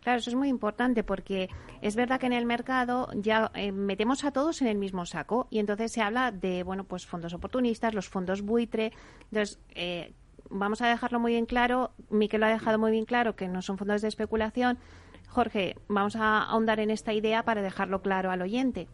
[0.01, 1.49] Claro, eso es muy importante porque
[1.81, 5.47] es verdad que en el mercado ya eh, metemos a todos en el mismo saco
[5.51, 8.93] y entonces se habla de, bueno, pues fondos oportunistas, los fondos buitre.
[9.25, 10.13] Entonces, eh,
[10.49, 11.91] vamos a dejarlo muy bien claro.
[12.09, 14.79] Miquel lo ha dejado muy bien claro que no son fondos de especulación.
[15.29, 18.87] Jorge, vamos a ahondar en esta idea para dejarlo claro al oyente.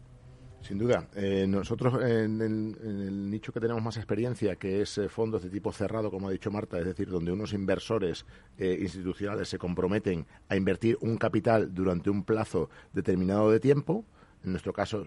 [0.66, 1.08] Sin duda.
[1.14, 5.70] Eh, nosotros en el, nicho que tenemos más experiencia, que es eh, fondos de tipo
[5.72, 8.24] cerrado, como ha dicho Marta, es decir, donde unos inversores
[8.56, 14.06] eh, institucionales se comprometen a invertir un capital durante un plazo determinado de tiempo,
[14.42, 15.06] en nuestro caso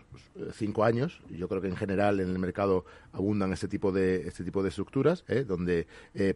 [0.53, 1.21] cinco años.
[1.31, 4.69] Yo creo que en general en el mercado abundan este tipo de este tipo de
[4.69, 5.85] estructuras, donde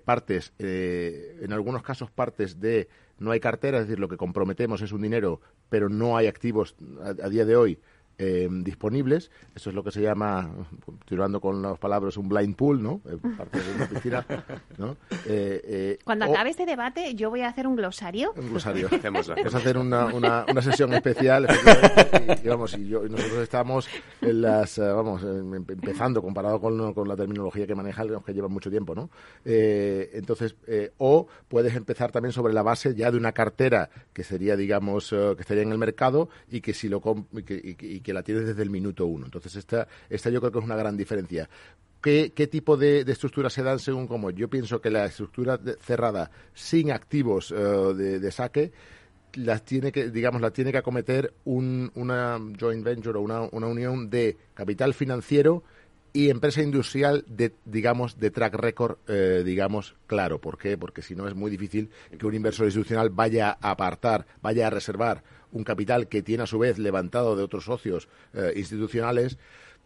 [0.06, 4.92] partes, en algunos casos partes de no hay cartera, es decir, lo que comprometemos es
[4.92, 7.80] un dinero, pero no hay activos a día de hoy
[8.24, 9.32] eh, disponibles.
[9.56, 10.48] Eso es lo que se llama,
[11.06, 13.02] tirando con las palabras, un blind pool, ¿no?
[13.10, 14.26] Eh, parte de una piscina,
[14.78, 14.96] ¿no?
[15.26, 18.32] Eh, Cuando acabe este debate, yo voy a hacer un glosario.
[18.38, 18.90] Un glosario.
[19.02, 21.48] Vamos a hacer una, una, sesión especial.
[22.44, 23.88] Y, vamos, y, yo, nosotros estamos
[24.22, 28.94] en las, vamos, empezando comparado con, con, la terminología que maneja, que lleva mucho tiempo,
[28.94, 29.10] ¿no?
[29.44, 30.56] entonces,
[30.98, 35.38] o puedes empezar también sobre la base ya de una cartera que sería, digamos, que
[35.40, 37.02] estaría en el mercado y que si lo
[37.34, 39.26] y que, la tienes desde el minuto uno.
[39.26, 41.50] Entonces, esta, esta yo creo que es una gran diferencia.
[42.02, 44.32] ¿Qué, tipo de, de, estructuras se dan según como?
[44.32, 48.72] Yo pienso que la estructura cerrada sin activos eh, de, saque
[49.34, 54.36] las tiene que, digamos, la tiene que acometer una joint venture o una, unión de
[54.56, 55.64] capital financiero
[56.12, 60.42] y empresa industrial de, digamos, de track record, eh, digamos, claro.
[60.42, 60.80] ¿Por qué?
[60.80, 64.70] Porque si no es muy difícil que un inversor institucional vaya a apartar, vaya a
[64.72, 69.38] reservar un capital que tiene a su vez levantado de otros socios eh, institucionales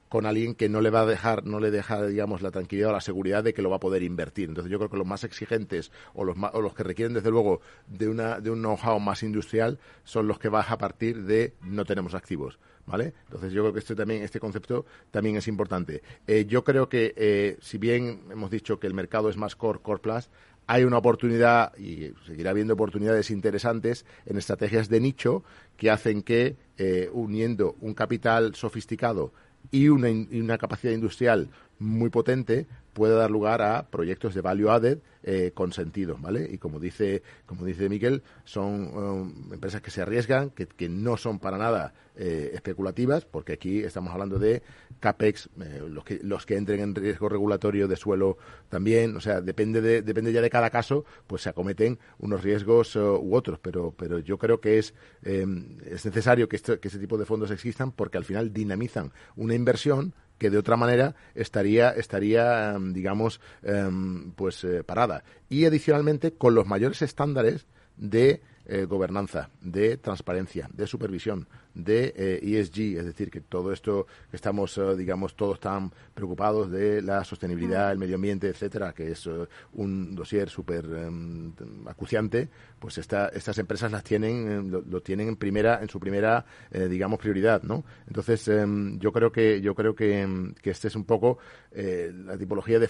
[0.10, 2.94] con alguien que no le va a dejar, no le deja, digamos, la tranquilidad o
[2.94, 4.50] la seguridad de que lo va a poder invertir.
[4.50, 7.62] Entonces yo creo que los más exigentes o los, o los que requieren, desde luego,
[7.88, 11.86] de, una, de un know-how más industrial son los que vas a partir de no
[11.86, 12.60] tenemos activos.
[12.88, 13.16] ¿Vale?
[13.26, 16.04] Entonces yo creo que este también este concepto también es importante.
[16.28, 19.80] Eh, yo creo que eh, si bien hemos dicho que el mercado es más core
[19.80, 20.30] core plus,
[20.68, 25.44] hay una oportunidad y seguirá habiendo oportunidades interesantes en estrategias de nicho
[25.78, 29.32] que hacen que, eh, uniendo un capital sofisticado
[29.72, 34.70] y una, y una, capacidad industrial muy potente, pueda dar lugar a proyectos de value
[34.70, 36.48] added eh, con sentido, ¿vale?
[36.50, 41.18] Y como dice, como dice Miguel, son um, empresas que se arriesgan, que, que no
[41.18, 44.64] son para nada eh, especulativas, porque aquí estamos hablando de
[45.02, 48.38] CAPEX, eh, los, que, los que entren en riesgo regulatorio de suelo
[48.70, 52.96] también, o sea, depende, de, depende ya de cada caso, pues se acometen unos riesgos
[52.96, 57.18] u otros, pero, pero yo creo que es, es necesario que, este, que este tipo
[57.18, 62.74] de fondos existan porque al final dinamizan una inversión que de otra manera estaría, estaría
[62.74, 65.24] em, digamos, em, pues eh, parada.
[65.50, 67.68] Y adicionalmente con los mayores estándares
[67.98, 73.72] de eh, gobernanza, de transparencia, de supervisión, de ESG, eh, e es decir, que todo
[73.72, 78.94] esto que estamos, eh, digamos, todos tan preocupados de la sostenibilidad, el medio ambiente, etcétera,
[78.94, 79.30] que es
[79.74, 81.52] un dossier súper em,
[81.86, 82.48] acuciante,
[82.80, 87.20] pues esta, estas empresas las tienen, em, lo, tienen en primera, en su primera, digamos,
[87.20, 87.84] prioridad, ¿no?
[88.08, 91.38] Entonces, em, yo creo que, yo creo que, que este es un poco
[91.72, 92.88] la tipología de,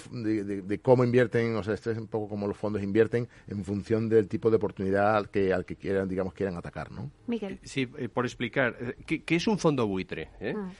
[0.61, 4.07] de, cómo invierten, o sea, este es un poco como los fondos invierten en función
[4.09, 7.09] del tipo de oportunidad al que, al que quieran, digamos, quieran atacar, ¿no?
[7.25, 7.59] Miguel.
[7.63, 10.29] Sí, por explicar, eh, ¿Qué, es un fondo buitre?
[10.39, 10.53] Eh?
[10.53, 10.71] Mm.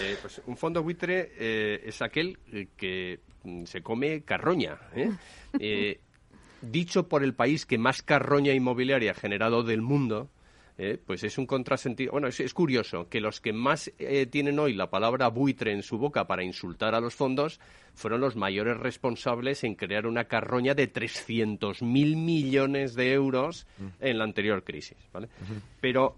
[0.00, 1.30] Eh, pues un fondo buitre
[1.86, 2.38] es aquel
[2.76, 4.78] que mm, se come carroña.
[6.62, 10.30] dicho por el país que más carroña inmobiliaria ha generado del mundo,
[10.76, 12.12] eh, pues es un contrasentido.
[12.12, 15.98] Bueno, es, curioso que los que más eh, tienen hoy la palabra buitre en su
[15.98, 17.60] boca para insultar a los fondos
[17.94, 21.84] fueron los mayores responsables en crear una carroña de 300.000
[22.16, 23.86] millones de euros mm.
[24.00, 24.98] en la anterior crisis.
[25.12, 25.28] ¿vale?
[25.80, 26.16] Pero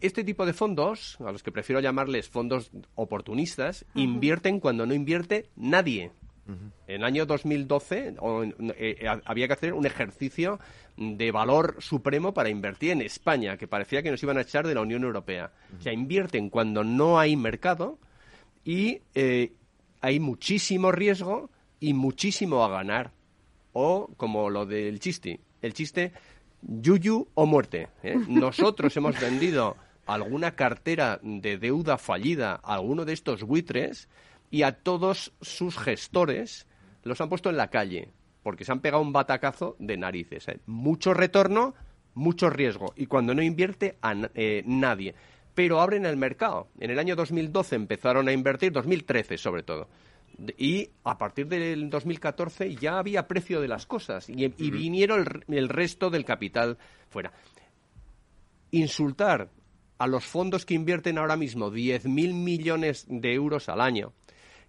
[0.00, 5.50] este tipo de fondos, a los que prefiero llamarles fondos oportunistas, invierten cuando no invierte
[5.56, 6.12] nadie.
[6.86, 8.16] En el año 2012 eh,
[8.78, 10.58] eh, había que hacer un ejercicio
[10.96, 14.74] de valor supremo para invertir en España, que parecía que nos iban a echar de
[14.74, 15.52] la Unión Europea.
[15.78, 17.98] O sea, invierten cuando no hay mercado
[18.64, 19.52] y eh,
[20.00, 23.12] hay muchísimo riesgo y muchísimo a ganar.
[23.74, 26.12] O como lo del chiste, el chiste
[26.62, 27.88] yuyu o muerte.
[28.28, 29.76] Nosotros hemos vendido
[30.14, 34.08] alguna cartera de deuda fallida a alguno de estos buitres
[34.50, 36.66] y a todos sus gestores
[37.02, 38.10] los han puesto en la calle
[38.42, 40.48] porque se han pegado un batacazo de narices.
[40.48, 40.60] ¿eh?
[40.66, 41.74] Mucho retorno,
[42.14, 45.14] mucho riesgo y cuando no invierte a eh, nadie.
[45.54, 46.68] Pero abren el mercado.
[46.78, 49.88] En el año 2012 empezaron a invertir, 2013 sobre todo.
[50.56, 56.10] Y a partir del 2014 ya había precio de las cosas y, vinieron el resto
[56.10, 56.78] del capital
[57.10, 57.32] fuera.
[58.70, 59.50] Insultar
[59.98, 64.12] a los fondos que invierten ahora mismo 10.000 millones de euros al año,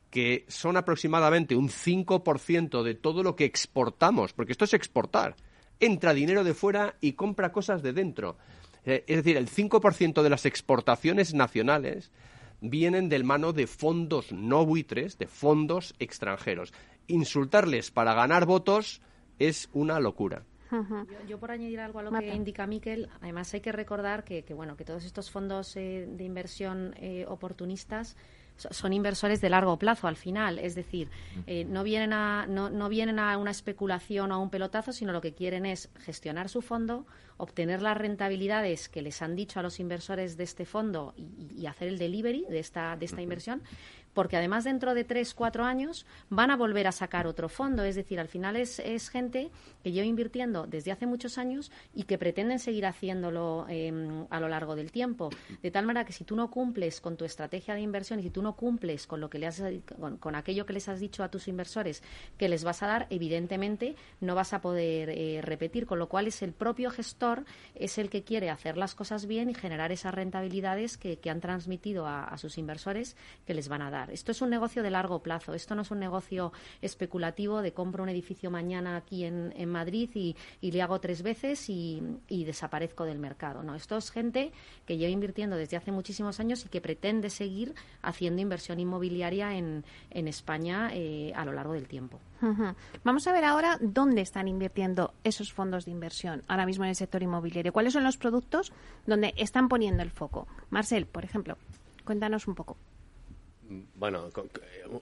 [0.09, 5.35] que son aproximadamente un 5% de todo lo que exportamos, porque esto es exportar.
[5.79, 8.37] Entra dinero de fuera y compra cosas de dentro.
[8.85, 12.11] Eh, es decir, el 5% de las exportaciones nacionales
[12.61, 16.73] vienen del mano de fondos no buitres, de fondos extranjeros.
[17.07, 19.01] Insultarles para ganar votos
[19.37, 20.43] es una locura.
[21.27, 24.77] Yo, por añadir algo a lo que indica Miquel, además hay que recordar que, bueno,
[24.77, 28.15] que todos estos fondos eh, de inversión eh, oportunistas
[28.71, 31.09] son inversores de largo plazo al final, es decir,
[31.47, 35.13] eh, no, vienen a, no, no, vienen a una especulación o a un pelotazo, sino
[35.13, 37.05] lo que quieren es gestionar su fondo,
[37.37, 41.87] obtener las rentabilidades que les han dicho a los inversores de este fondo y, hacer
[41.87, 43.61] el delivery de esta, de esta inversión
[44.13, 47.83] porque además dentro de tres, cuatro años van a volver a sacar otro fondo.
[47.83, 48.79] Es decir, al final es,
[49.09, 49.49] gente
[49.83, 54.47] que lleva invirtiendo desde hace muchos años y que pretenden seguir haciéndolo em, a lo
[54.47, 55.29] largo del tiempo.
[55.61, 58.29] De tal manera que si tú no cumples con tu estrategia de inversión y si
[58.29, 59.61] tú no cumples con lo que le has,
[60.19, 62.03] con, aquello que les has dicho a tus inversores
[62.37, 65.85] que les vas a dar, evidentemente no vas a poder eh, repetir.
[65.85, 67.45] Con lo cual es el propio gestor
[67.75, 72.07] es el que quiere hacer las cosas bien y generar esas rentabilidades que, han transmitido
[72.07, 73.98] a sus inversores que les van a dar.
[74.11, 75.53] Esto es un negocio de largo plazo.
[75.53, 80.35] Esto no es un negocio especulativo de compro un edificio mañana aquí en, Madrid y,
[80.61, 83.63] le hago tres veces y, desaparezco del mercado.
[83.63, 84.51] No, esto es gente
[84.85, 89.83] que lleva invirtiendo desde hace muchísimos años y que pretende seguir haciendo inversión inmobiliaria en,
[90.11, 92.19] España eh, a lo largo del tiempo.
[93.03, 96.95] Vamos a ver ahora dónde están invirtiendo esos fondos de inversión ahora mismo en el
[96.95, 97.73] sector inmobiliario.
[97.73, 98.71] ¿Cuáles son los productos
[99.05, 100.47] donde están poniendo el foco?
[100.69, 101.57] Marcel, por ejemplo,
[102.05, 102.77] cuéntanos un poco.
[103.95, 104.29] Bueno,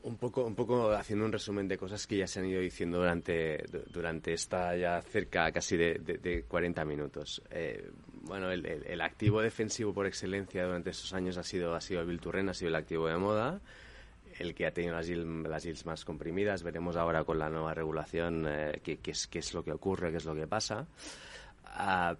[0.03, 2.97] un poco, un poco haciendo un resumen de cosas que ya se han ido diciendo
[2.97, 7.41] durante, durante esta ya cerca casi de, de, 40 minutos.
[7.49, 7.89] Eh,
[8.23, 12.49] bueno, el, activo defensivo por excelencia durante estos años ha sido, ha sido el Bilturren,
[12.49, 13.61] ha sido el activo de moda,
[14.37, 16.61] el que ha tenido las yields, las más comprimidas.
[16.61, 20.17] Veremos ahora con la nueva regulación eh, qué, es, qué es lo que ocurre, qué
[20.17, 20.87] es lo que pasa.
[21.63, 22.17] Ah,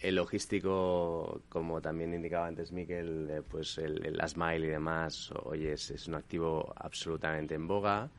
[0.00, 5.72] el logístico, como también indicaba antes Miquel, eh, pues el, el Asmile y demás, oye,
[5.72, 8.10] es, un activo absolutamente en boga.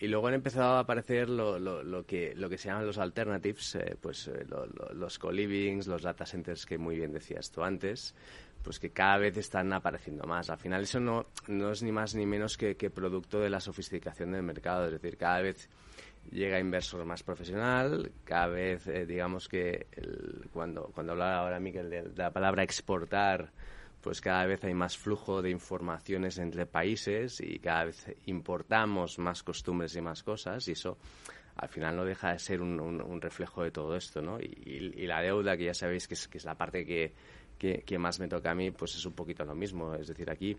[0.00, 3.96] Y luego han empezado a aparecer lo, que, lo que se llaman los alternatives, eh,
[4.00, 4.46] pues eh,
[4.92, 8.14] los co-livings, los data centers que muy bien decías tú antes,
[8.62, 10.50] pues que cada vez están apareciendo más.
[10.50, 11.26] Al final eso no,
[11.72, 15.40] es ni más ni menos que producto de la sofisticación del mercado, es decir, cada
[15.40, 15.68] vez
[16.30, 19.86] llega inversor más profesional, cada vez eh, digamos que
[20.52, 23.50] cuando, cuando hablaba ahora Miguel de, la palabra exportar,
[24.00, 29.42] pues cada vez hay más flujo de informaciones entre países y cada vez importamos más
[29.42, 30.98] costumbres y más cosas y eso
[31.56, 34.38] al final no deja de ser un, reflejo de todo esto, ¿no?
[34.40, 37.12] Y, la deuda, que ya sabéis que es, que es la parte que,
[37.58, 39.92] que, que más me toca a mí, pues es un poquito lo mismo.
[39.94, 40.56] Es decir, aquí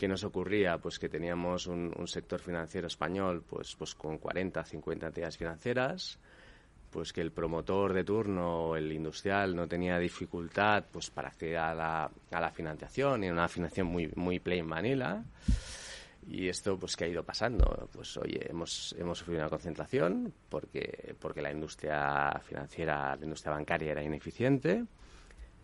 [0.00, 0.78] ¿Qué nos ocurría?
[0.78, 6.18] Pues que teníamos un, sector financiero español pues, pues con 40, 50 entidades financieras,
[6.88, 11.74] pues que el promotor de turno, el industrial, no tenía dificultad pues para acceder a
[11.74, 15.22] la, a la financiación, y una financiación muy, muy plain vanilla.
[16.26, 17.90] Y esto, pues, ¿qué ha ido pasando?
[17.92, 23.92] Pues, oye, hemos, hemos sufrido una concentración porque, porque la industria financiera, la industria bancaria
[23.92, 24.82] era ineficiente.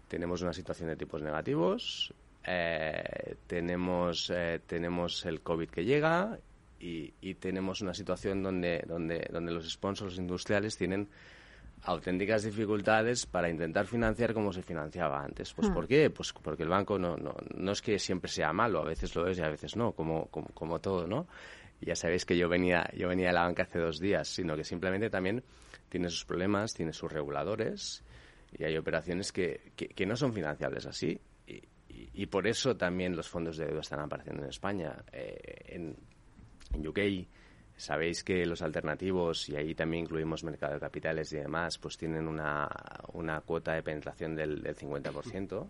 [0.09, 2.13] Tenemos una situación de tipos negativos
[2.47, 6.39] eh, tenemos, eh, tenemos el COVID que llega
[6.79, 11.09] y, tenemos una situación donde, donde, donde los sponsors industriales tienen
[11.83, 15.53] auténticas dificultades para intentar financiar como se financiaba antes.
[15.55, 15.75] Pues Hmm.
[15.75, 16.11] ¿por qué?
[16.11, 19.27] Pues porque el banco no, no, no es que siempre sea malo, a veces lo
[19.27, 21.27] es y a veces no, como, como, como todo, ¿no?
[21.81, 24.65] Ya sabéis que yo venía, yo venía de la banca hace dos días, sino que
[24.65, 25.43] simplemente también
[25.89, 28.05] tiene sus problemas, tiene sus reguladores
[28.57, 31.21] y hay operaciones que, que, que no son financiables así.
[32.13, 34.97] Y, por eso también los fondos de deuda están apareciendo en España.
[35.13, 35.97] Eh, en,
[36.75, 36.99] en UK
[37.77, 42.27] sabéis que los alternativos, y ahí también incluimos mercado de capitales y demás, pues tienen
[42.27, 42.69] una,
[43.13, 45.69] una cuota de penetración del, del 50%.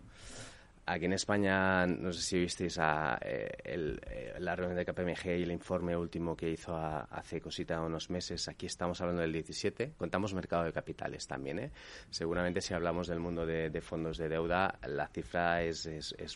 [0.88, 5.36] Aquí en España, no sé si visteis a, eh, el- eh, la reunión de KPMG
[5.36, 8.46] y el informe último que hizo hace cosita unos meses.
[8.46, 9.94] Aquí estamos hablando del 17.
[9.98, 11.58] Contamos mercado de capitales también.
[11.58, 11.70] ¿eh?
[12.10, 15.86] Seguramente si hablamos del mundo de, fondos de deuda, la cifra es,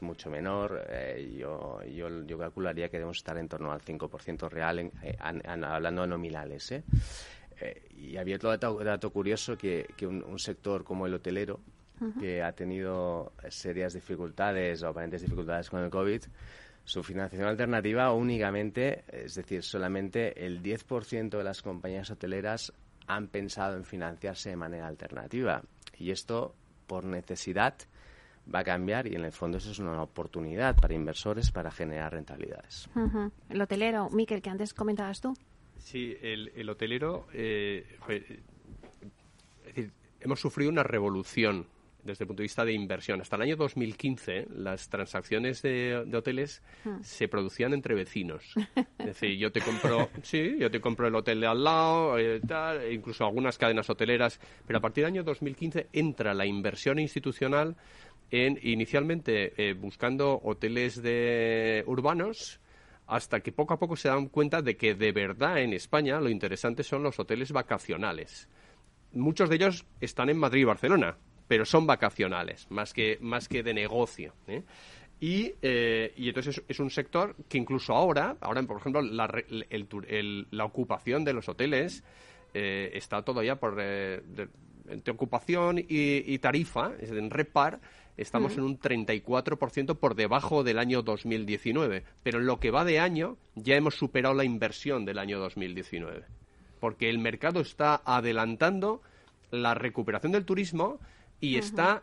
[0.02, 0.84] mucho menor.
[0.88, 5.64] Eh, yo, yo, yo calcularía que debemos estar en torno al 5% real, en- an-
[5.64, 6.74] hablando de nominales.
[7.96, 11.60] y había otro dato, curioso que, un sector como el hotelero,
[12.18, 16.22] que ha tenido serias dificultades o aparentes dificultades con el COVID,
[16.84, 22.72] su financiación alternativa únicamente, es decir, solamente el 10% de las compañías hoteleras
[23.06, 25.62] han pensado en financiarse de manera alternativa.
[25.98, 26.54] Y esto,
[26.86, 27.74] por necesidad,
[28.52, 32.12] va a cambiar y en el fondo eso es una oportunidad para inversores para generar
[32.12, 32.88] rentabilidades.
[33.48, 35.34] El hotelero, Miquel, que antes comentabas tú.
[35.78, 38.40] Sí, el, el hotelero, eh, eh,
[39.60, 41.66] es decir, hemos sufrido una revolución
[42.04, 43.20] desde el punto de vista de inversión.
[43.20, 47.02] Hasta el año 2015, las transacciones de, de hoteles Hmm.
[47.02, 48.54] se producían entre vecinos.
[48.98, 52.40] Es decir, yo te compro, sí, yo te compro el hotel de al lado, eh,
[52.46, 56.98] tal, e incluso algunas cadenas hoteleras, pero a partir del año 2015 entra la inversión
[56.98, 57.76] institucional
[58.30, 62.60] en inicialmente eh, buscando hoteles de urbanos
[63.06, 66.28] hasta que poco a poco se dan cuenta de que de verdad en España lo
[66.28, 68.48] interesante son los hoteles vacacionales.
[69.12, 71.16] Muchos de ellos están en Madrid y Barcelona,
[71.50, 74.32] pero son vacacionales, más que, más que de negocio.
[74.46, 74.62] ¿eh?
[75.18, 79.24] Y, eh, y entonces es, es un sector que incluso ahora, ahora por ejemplo, la,
[79.48, 79.66] el
[80.06, 82.04] el- la ocupación de los hoteles
[82.54, 84.46] eh, está todavía por eh, de-
[84.90, 85.84] entre ocupación y,
[86.32, 87.80] y tarifa, es en repar,
[88.16, 92.04] estamos en un 34% por debajo del año 2019.
[92.22, 96.22] Pero en lo que va de año ya hemos superado la inversión del año 2019.
[96.78, 99.02] Porque el mercado está adelantando
[99.50, 101.00] la recuperación del turismo
[101.40, 102.02] y está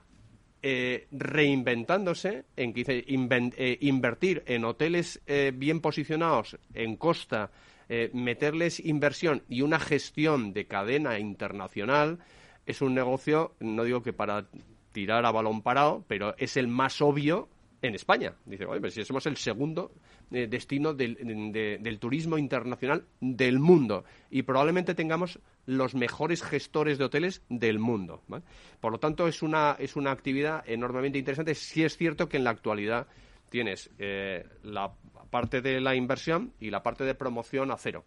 [0.62, 7.52] eh, reinventándose en que dice eh, invertir en hoteles eh, bien posicionados en costa,
[7.90, 12.20] eh, meterles inversión y una gestión de cadena internacional
[12.66, 14.48] es un negocio, no digo que para
[14.92, 17.48] tirar a balón parado, pero es el más obvio
[17.82, 18.34] en España.
[18.46, 19.92] Dice, oye, pues si somos el segundo
[20.32, 21.16] eh, destino del,
[21.54, 27.78] de- del turismo internacional del mundo y probablemente tengamos los mejores gestores de hoteles del
[27.78, 28.24] mundo.
[28.28, 28.43] ¿vale?
[28.80, 31.53] Por lo tanto, es una, es una actividad enormemente interesante.
[31.53, 33.05] Sí es cierto que en la actualidad
[33.49, 34.93] tienes eh, la
[35.30, 38.05] parte de la inversión y la parte de promoción a cero,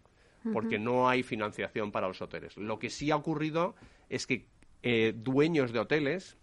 [0.51, 2.57] porque no hay financiación para los hoteles.
[2.57, 3.75] Lo que sí ha ocurrido
[4.09, 4.47] es que
[4.81, 6.37] eh, dueños de hoteles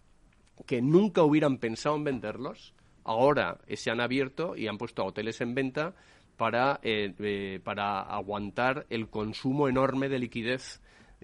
[0.65, 5.41] que nunca hubieran pensado en venderlos, ahora eh, se han abierto y han puesto hoteles
[5.41, 5.93] en venta
[6.37, 10.81] para, eh, para aguantar el consumo enorme de liquidez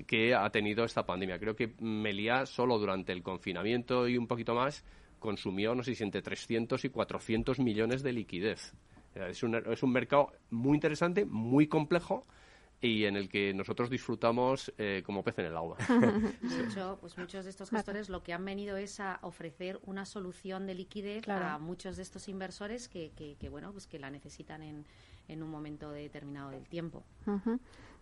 [0.08, 1.40] que ha tenido esta pandemia.
[1.40, 4.84] Creo que Meliá solo durante el confinamiento y un poquito más
[5.20, 8.74] consumió, no sé si entre 300 y 400 millones de liquidez.
[9.16, 12.26] Es un, es un mercado muy interesante, muy complejo
[12.82, 15.78] y en el que nosotros disfrutamos eh, como pez en el agua.
[16.42, 20.06] De hecho, pues muchos de estos gestores lo que han venido es a ofrecer una
[20.06, 21.46] solución de liquidez Claro.
[21.46, 24.86] a muchos de estos inversores que, que, que, bueno, pues que la necesitan en,
[25.28, 27.04] en un momento determinado del tiempo.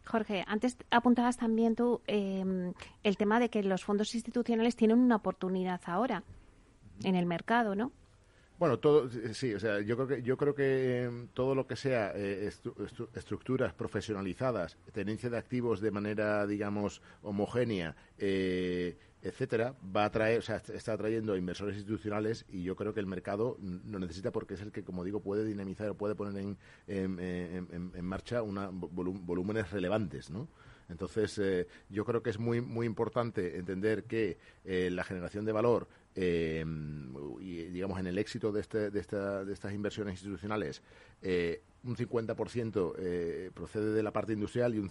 [0.05, 5.15] Jorge, antes apuntabas también tú eh, el tema de que los fondos institucionales tienen una
[5.15, 6.23] oportunidad ahora
[7.03, 7.91] en el mercado, ¿no?
[8.59, 11.75] Bueno, todo, sí, o sea, yo creo que, yo creo que eh, todo lo que
[11.75, 19.73] sea eh, estru- estru- estructuras profesionalizadas, tenencia de activos de manera, digamos, homogénea, eh, etcétera,
[19.95, 23.07] va a traer, o sea, est- está atrayendo inversores institucionales y yo creo que el
[23.07, 23.57] mercado
[23.89, 26.57] lo necesita porque es el que, como digo, puede dinamizar o puede poner en,
[26.87, 30.47] en, en- marcha una, volú- volúmenes relevantes, ¿no?
[30.89, 35.51] Entonces, eh, yo creo que es muy, muy importante entender que eh, la generación de
[35.53, 36.63] valor eh,
[37.39, 40.83] y, digamos, en el éxito de, este, de, esta- de estas inversiones institucionales,
[41.85, 44.89] un 50% eh, procede de la parte industrial y un,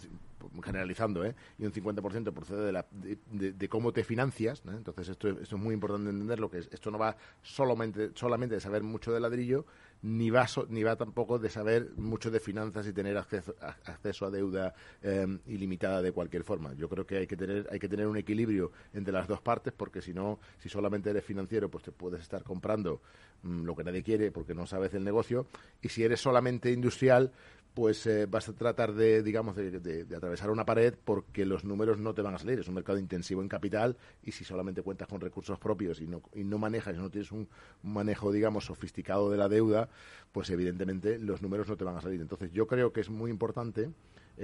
[0.63, 1.35] generalizando, ¿eh?
[1.59, 4.63] y un 50% procede de, la, de, de- cómo te financias.
[4.67, 8.61] Entonces, esto, esto es muy importante entenderlo, que es- esto no va solamente, solamente de
[8.61, 9.65] saber mucho de ladrillo,
[10.03, 14.27] ni va, ni va tampoco de saber mucho de finanzas y tener acceso a, acceso
[14.27, 16.75] a deuda em, ilimitada de cualquier forma.
[16.75, 19.73] Yo creo que hay que tener hay que tener un equilibrio entre las dos partes
[19.73, 23.01] porque si no, si solamente eres financiero, pues te puedes estar comprando
[23.43, 25.47] mm, lo que nadie quiere porque no sabes el negocio
[25.81, 27.33] y si eres solamente industrial,
[27.75, 32.15] pues eh, vas a tratar de, digamos, de, atravesar una pared porque los números no
[32.15, 32.59] te van a salir.
[32.59, 36.23] Es un mercado intensivo en capital y si solamente cuentas con recursos propios y no,
[36.35, 37.49] y no manejas, no tienes un
[37.83, 39.89] manejo, digamos, sofisticado de la deuda,
[40.33, 42.21] pues evidentemente los números no te van a salir.
[42.21, 43.91] Entonces yo creo que es muy importante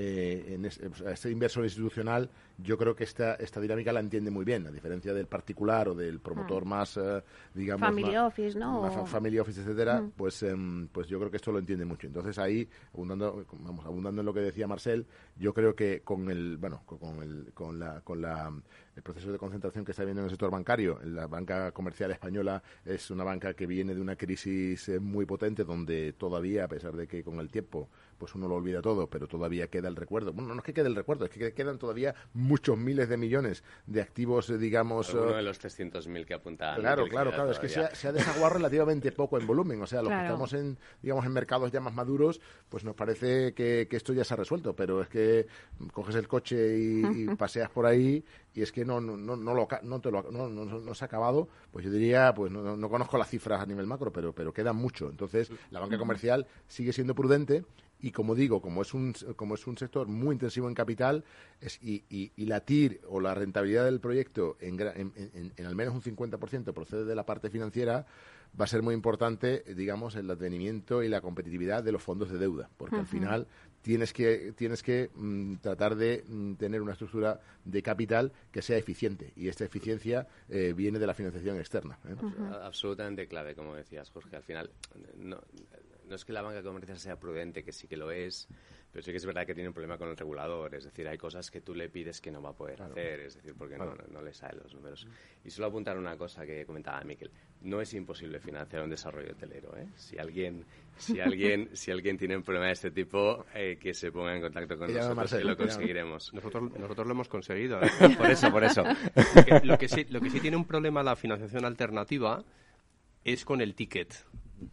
[0.01, 4.65] eh, en este inversor institucional, yo creo que esta, esta dinámica la entiende muy bien,
[4.69, 6.69] a diferencia del particular o del promotor ah.
[6.69, 7.21] más, eh,
[7.53, 7.89] digamos...
[7.89, 9.07] Family office, ¿no?
[9.07, 12.07] family office, etcétera, pues, em, pues yo creo que esto lo entiende mucho.
[12.07, 15.05] Entonces ahí, abundando, vamos, abundando en lo que decía Marcel,
[15.37, 18.53] yo creo que con el, bueno, con el, con la, con la
[18.99, 20.99] el proceso de concentración que está viendo en el sector bancario.
[21.05, 25.63] La banca comercial española es una banca que viene de una crisis eh, muy potente
[25.63, 27.89] donde todavía, a pesar de que con el tiempo
[28.19, 30.33] pues uno lo olvida todo, pero todavía queda el recuerdo.
[30.33, 33.65] Bueno, no es que quede el recuerdo, es que quedan todavía muchos miles de millones
[33.87, 35.15] de activos, eh, digamos...
[35.15, 36.81] Uno de los 300.000 que apuntaban.
[36.81, 37.51] Claro, claro, claro.
[37.51, 39.81] Es que se ha, desaguado relativamente poco en volumen.
[39.81, 43.55] O sea, los que estamos en, digamos, en mercados ya más maduros, pues nos parece
[43.55, 44.75] que, esto ya se ha resuelto.
[44.75, 45.47] Pero es que
[45.93, 48.25] coges el coche y paseas por ahí
[48.59, 51.07] y es que no, no, no, no, lo, no, te lo, no, no, se ha
[51.07, 54.73] acabado, pues yo diría, pues no, conozco las cifras a nivel macro, pero, pero queda
[54.73, 55.09] mucho.
[55.09, 57.65] Entonces, la banca comercial sigue siendo prudente
[58.01, 61.25] y como digo, como es un, como es un sector muy intensivo en capital
[61.61, 65.95] es, y, y, la TIR o la rentabilidad del proyecto en, en, en al menos
[65.95, 68.07] un 50% procede de la parte financiera,
[68.59, 72.39] va a ser muy importante, digamos, el advenimiento y la competitividad de los fondos de
[72.39, 73.47] deuda, porque al final
[73.83, 78.77] tienes que, tienes que mm, tratar de mm, tener una estructura de capital que sea
[78.77, 81.99] eficiente y esta eficiencia eh, viene de la financiación externa.
[82.09, 82.15] ¿eh?
[82.63, 84.37] Absolutamente clave, como decías, Jorge.
[84.37, 84.71] Al final,
[85.17, 85.39] no,
[86.09, 88.49] no es que la banca comercial sea prudente, que sí que lo es,
[88.91, 90.75] pero sí que es verdad que tiene un problema con el regulador.
[90.75, 93.35] Es decir, hay cosas que tú le pides que no va a poder hacer, es
[93.35, 95.07] decir, porque no, no, le salen los números.
[95.45, 97.31] Y solo apuntar una cosa que comentaba Miquel.
[97.63, 99.77] No es imposible financiar un desarrollo hotelero.
[99.77, 99.89] ¿eh?
[99.97, 100.65] Si alguien
[100.97, 104.43] si alguien si alguien tiene un problema de este tipo, eh, que se ponga en
[104.43, 106.33] contacto con nosotros y lo conseguiremos.
[106.33, 107.83] Nosotros, nosotros lo hemos conseguido.
[107.83, 107.91] ¿eh?
[108.17, 108.83] por eso, por eso.
[109.63, 112.43] lo, que sí, lo que sí tiene un problema la financiación alternativa
[113.25, 114.15] es con el ticket.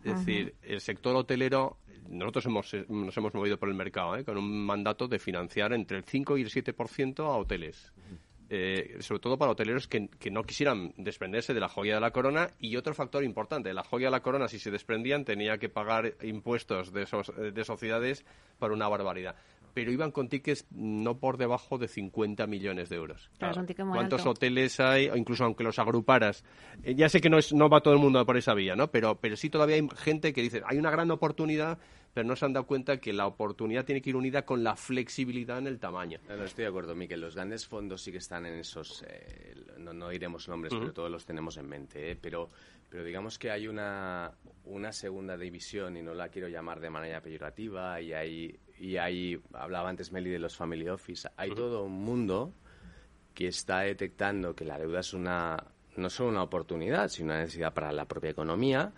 [0.03, 1.77] Es decir, el sector hotelero
[2.09, 4.23] nosotros hemos, eh, nos hemos movido por el mercado ¿eh?
[4.23, 7.91] con un mandato de financiar entre el 5 y el 7% a hoteles.
[8.47, 12.51] Eh, sobre todo para hoteleros que, no quisieran desprenderse de la joya de la corona
[12.59, 16.13] y otro factor importante, la joya de la corona si se desprendían tenía que pagar
[16.21, 18.23] impuestos de, esos, de sociedades
[18.59, 19.35] por una barbaridad
[19.75, 23.29] pero iban con tickets no por debajo de 50 millones de euros.
[23.37, 25.09] ¿Cuántos hoteles hay?
[25.09, 26.45] O incluso aunque los agruparas.
[26.81, 28.89] ya sé que no, es, no va todo el mundo por esa vía, ¿no?
[28.89, 31.77] Pero, pero sí todavía hay gente que dice, hay una gran oportunidad,
[32.13, 34.77] pero no se han dado cuenta que la oportunidad tiene que ir unida con la
[34.77, 36.19] flexibilidad en el tamaño.
[36.29, 37.19] No, estoy de acuerdo, Miquel.
[37.19, 41.11] Los grandes fondos sí que están en esos, eh, no, no, diremos nombres, pero todos
[41.11, 42.11] los tenemos en mente.
[42.11, 42.15] ¿eh?
[42.15, 42.49] Pero,
[42.89, 44.31] pero digamos que hay una,
[44.63, 49.41] una segunda división, y no la quiero llamar de manera peyorativa, y hay, y hay
[49.53, 52.53] hablaba antes Meli de los family office, hay todo un mundo
[53.33, 55.63] que está detectando que la deuda es una
[55.97, 58.91] no solo una oportunidad, sino una necesidad para la propia economía,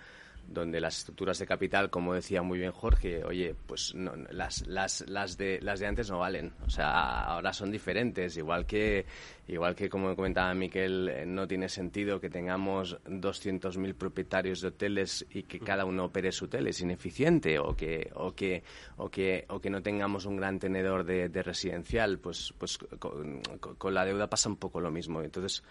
[0.48, 3.93] donde las estructuras de capital, como decía muy bien Jorge, oye, pues
[4.30, 6.54] las, las, las, de, las de antes no valen.
[6.66, 8.38] O sea, ahora son diferentes.
[8.38, 9.06] Igual que,
[9.48, 15.26] igual que como comentaba Miquel, eh, no tiene sentido que tengamos 200.000 propietarios de hoteles
[15.30, 16.68] y que cada uno opere su hotel.
[16.68, 17.60] Es ineficiente.
[17.60, 18.64] O que, o que,
[18.95, 22.20] o que, o que no tengamos un gran tenedor de, residencial.
[22.20, 25.22] Pues, pues con, con la deuda pasa un poco lo mismo.
[25.22, 25.64] Entonces,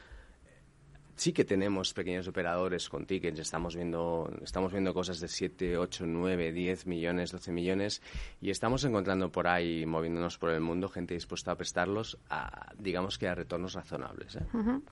[1.17, 6.05] sí que tenemos pequeños operadores con tickets, estamos viendo, estamos viendo cosas de 7, 8,
[6.07, 8.03] 9, 10 millones, 12 millones
[8.41, 13.19] y estamos encontrando por ahí, moviéndonos por el mundo, gente dispuesta a prestarlos a, digamos
[13.19, 14.37] que a retornos razonables.
[14.37, 14.43] ¿eh?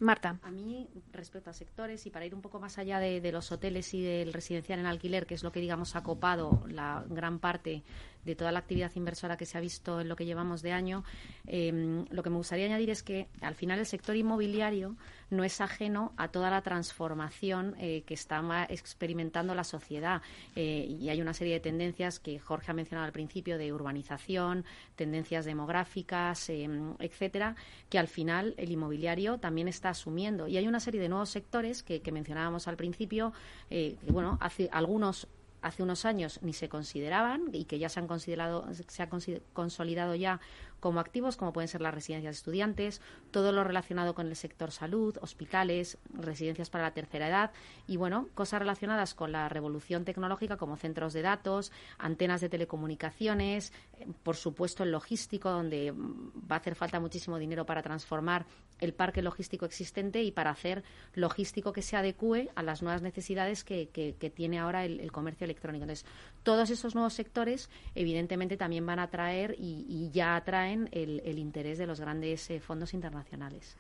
[0.01, 0.39] Marta.
[0.43, 3.53] A mí, respecto a sectores y para ir un poco más allá de, de los
[3.53, 7.39] hoteles y del residencial en alquiler, que es lo que, digamos, ha copado la gran
[7.39, 7.83] parte
[8.25, 11.05] de toda la actividad inversora que se ha visto en lo que llevamos de año,
[11.47, 14.97] em, lo que me gustaría añadir es que al final el sector inmobiliario
[15.31, 20.23] no es ajeno a toda la transformación eh, que está experimentando la sociedad.
[20.57, 24.65] Eh, y hay una serie de tendencias que Jorge ha mencionado al principio de urbanización,
[24.97, 27.57] tendencias demográficas, em, etcétera,
[27.89, 30.49] que al final el inmobiliario también está asumiendo.
[30.49, 33.33] Y hay una serie de nuevos sectores que, mencionábamos al principio,
[33.71, 35.27] eh, que bueno, hace algunos
[35.65, 39.09] hace unos años ni se consideraban y que ya se han considerado se ha
[39.55, 40.39] consolidado ya
[40.81, 43.01] como activos, como pueden ser las residencias de estudiantes,
[43.31, 47.53] todo lo relacionado con el sector salud, hospitales, residencias para la tercera edad
[47.87, 53.73] y, bueno, cosas relacionadas con la revolución tecnológica como centros de datos, antenas de telecomunicaciones,
[54.23, 58.47] por supuesto el logístico, donde va a hacer falta muchísimo dinero para transformar
[58.81, 63.65] el parque logístico existente y para hacer logístico que se adecue a las nuevas necesidades
[63.65, 63.87] que,
[64.35, 65.85] tiene ahora el, comercio electrónico.
[65.85, 66.07] Entonces,
[66.43, 71.87] todos esos nuevos sectores, evidentemente, también van a atraer y, ya atraen el, interés de
[71.87, 73.77] los grandes eh, fondos internacionales.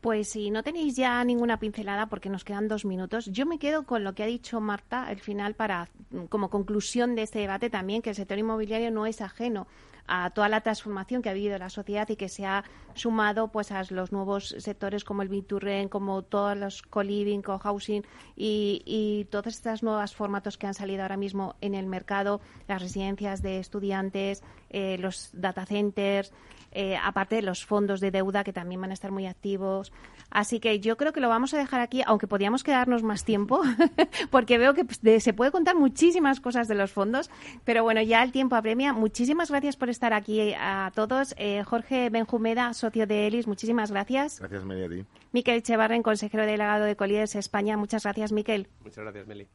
[0.00, 3.84] Pues si no tenéis ya ninguna pincelada, porque nos quedan dos minutos, yo me quedo
[3.84, 5.88] con lo que ha dicho Marta al final para,
[6.28, 9.66] como conclusión de este debate también, que el sector inmobiliario no es ajeno
[10.08, 13.72] a toda la transformación que ha vivido la sociedad y que se ha sumado pues
[13.72, 18.04] a los nuevos sectores como el Biturren, como todos los co-living, co-housing
[18.36, 22.82] y, y todas estas nuevas formatos que han salido ahora mismo en el mercado, las
[22.82, 26.32] residencias de estudiantes, eh, los data centers,
[26.72, 29.92] eh, aparte de los fondos de deuda que también van a estar muy activos.
[30.30, 33.62] Así que yo creo que lo vamos a dejar aquí, aunque podíamos quedarnos más tiempo,
[34.30, 37.30] porque veo que pues, se puede contar muchísimas cosas de los fondos,
[37.64, 38.92] pero bueno, ya el tiempo apremia.
[38.92, 41.34] Muchísimas gracias por estar aquí a todos.
[41.38, 44.38] Eh, Jorge Benjumeda, socio de ELIS, muchísimas gracias.
[44.38, 45.08] Gracias, Meli, a ti.
[45.32, 47.76] Miquel Chevarren, consejero delegado de Colliers España.
[47.76, 48.68] Muchas gracias, Miquel.
[48.84, 49.48] Muchas gracias, Meli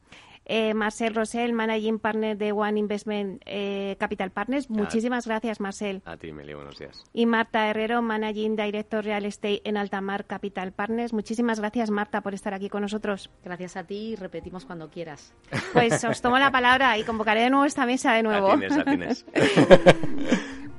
[0.44, 4.70] eh, Marcel Rosell, Managing Partner de One Investment eh, Capital Partners.
[4.70, 6.02] Muchísimas gracias, Marcel.
[6.04, 7.04] A ti, Meli, buenos días.
[7.12, 11.12] Y Marta Herrero, Managing Director Real Estate en Altamar Capital Partners.
[11.12, 13.30] Muchísimas gracias, Marta, por estar aquí con nosotros.
[13.44, 15.34] Gracias a ti y repetimos cuando quieras.
[15.72, 18.52] Pues os tomo la palabra y convocaré de nuevo esta mesa de nuevo.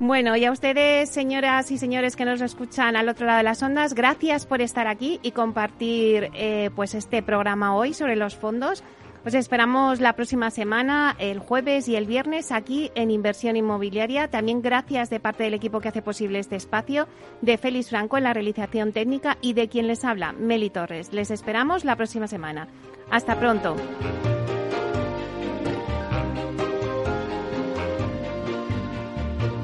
[0.05, 3.63] Bueno, y a ustedes, señoras y señores que nos escuchan al otro lado de las
[3.63, 8.83] ondas, gracias por estar aquí y compartir eh, pues este programa hoy sobre los fondos.
[9.25, 14.27] Os esperamos la próxima semana, el jueves y el viernes, aquí en Inversión Inmobiliaria.
[14.27, 17.07] También gracias de parte del equipo que hace posible este espacio,
[17.41, 21.13] de Félix Franco en la realización técnica y de quien les habla, Meli Torres.
[21.13, 22.67] Les esperamos la próxima semana.
[23.09, 23.77] Hasta pronto.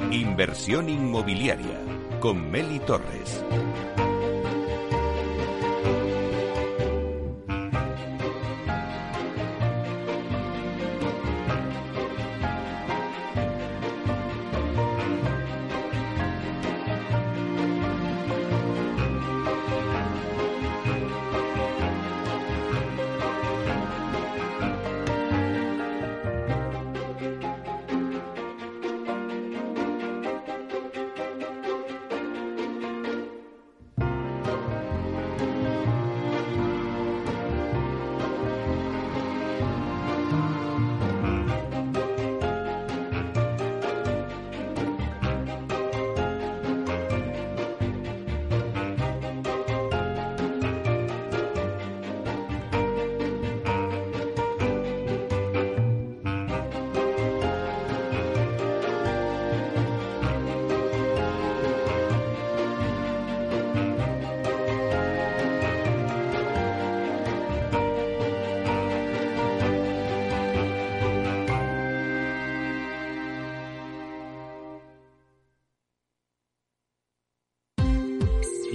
[0.09, 1.81] Inversión Inmobiliaria
[2.21, 3.43] con Meli Torres.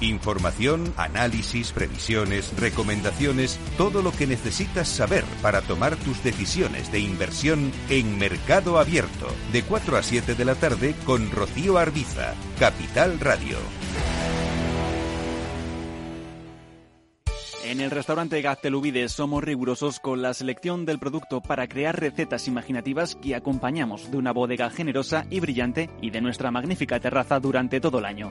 [0.00, 7.72] Información, análisis, previsiones, recomendaciones, todo lo que necesitas saber para tomar tus decisiones de inversión
[7.88, 13.56] en Mercado Abierto, de 4 a 7 de la tarde con Rocío Arbiza, Capital Radio.
[17.68, 23.14] En el restaurante Gaztelubides somos rigurosos con la selección del producto para crear recetas imaginativas
[23.16, 27.98] que acompañamos de una bodega generosa y brillante y de nuestra magnífica terraza durante todo
[27.98, 28.30] el año.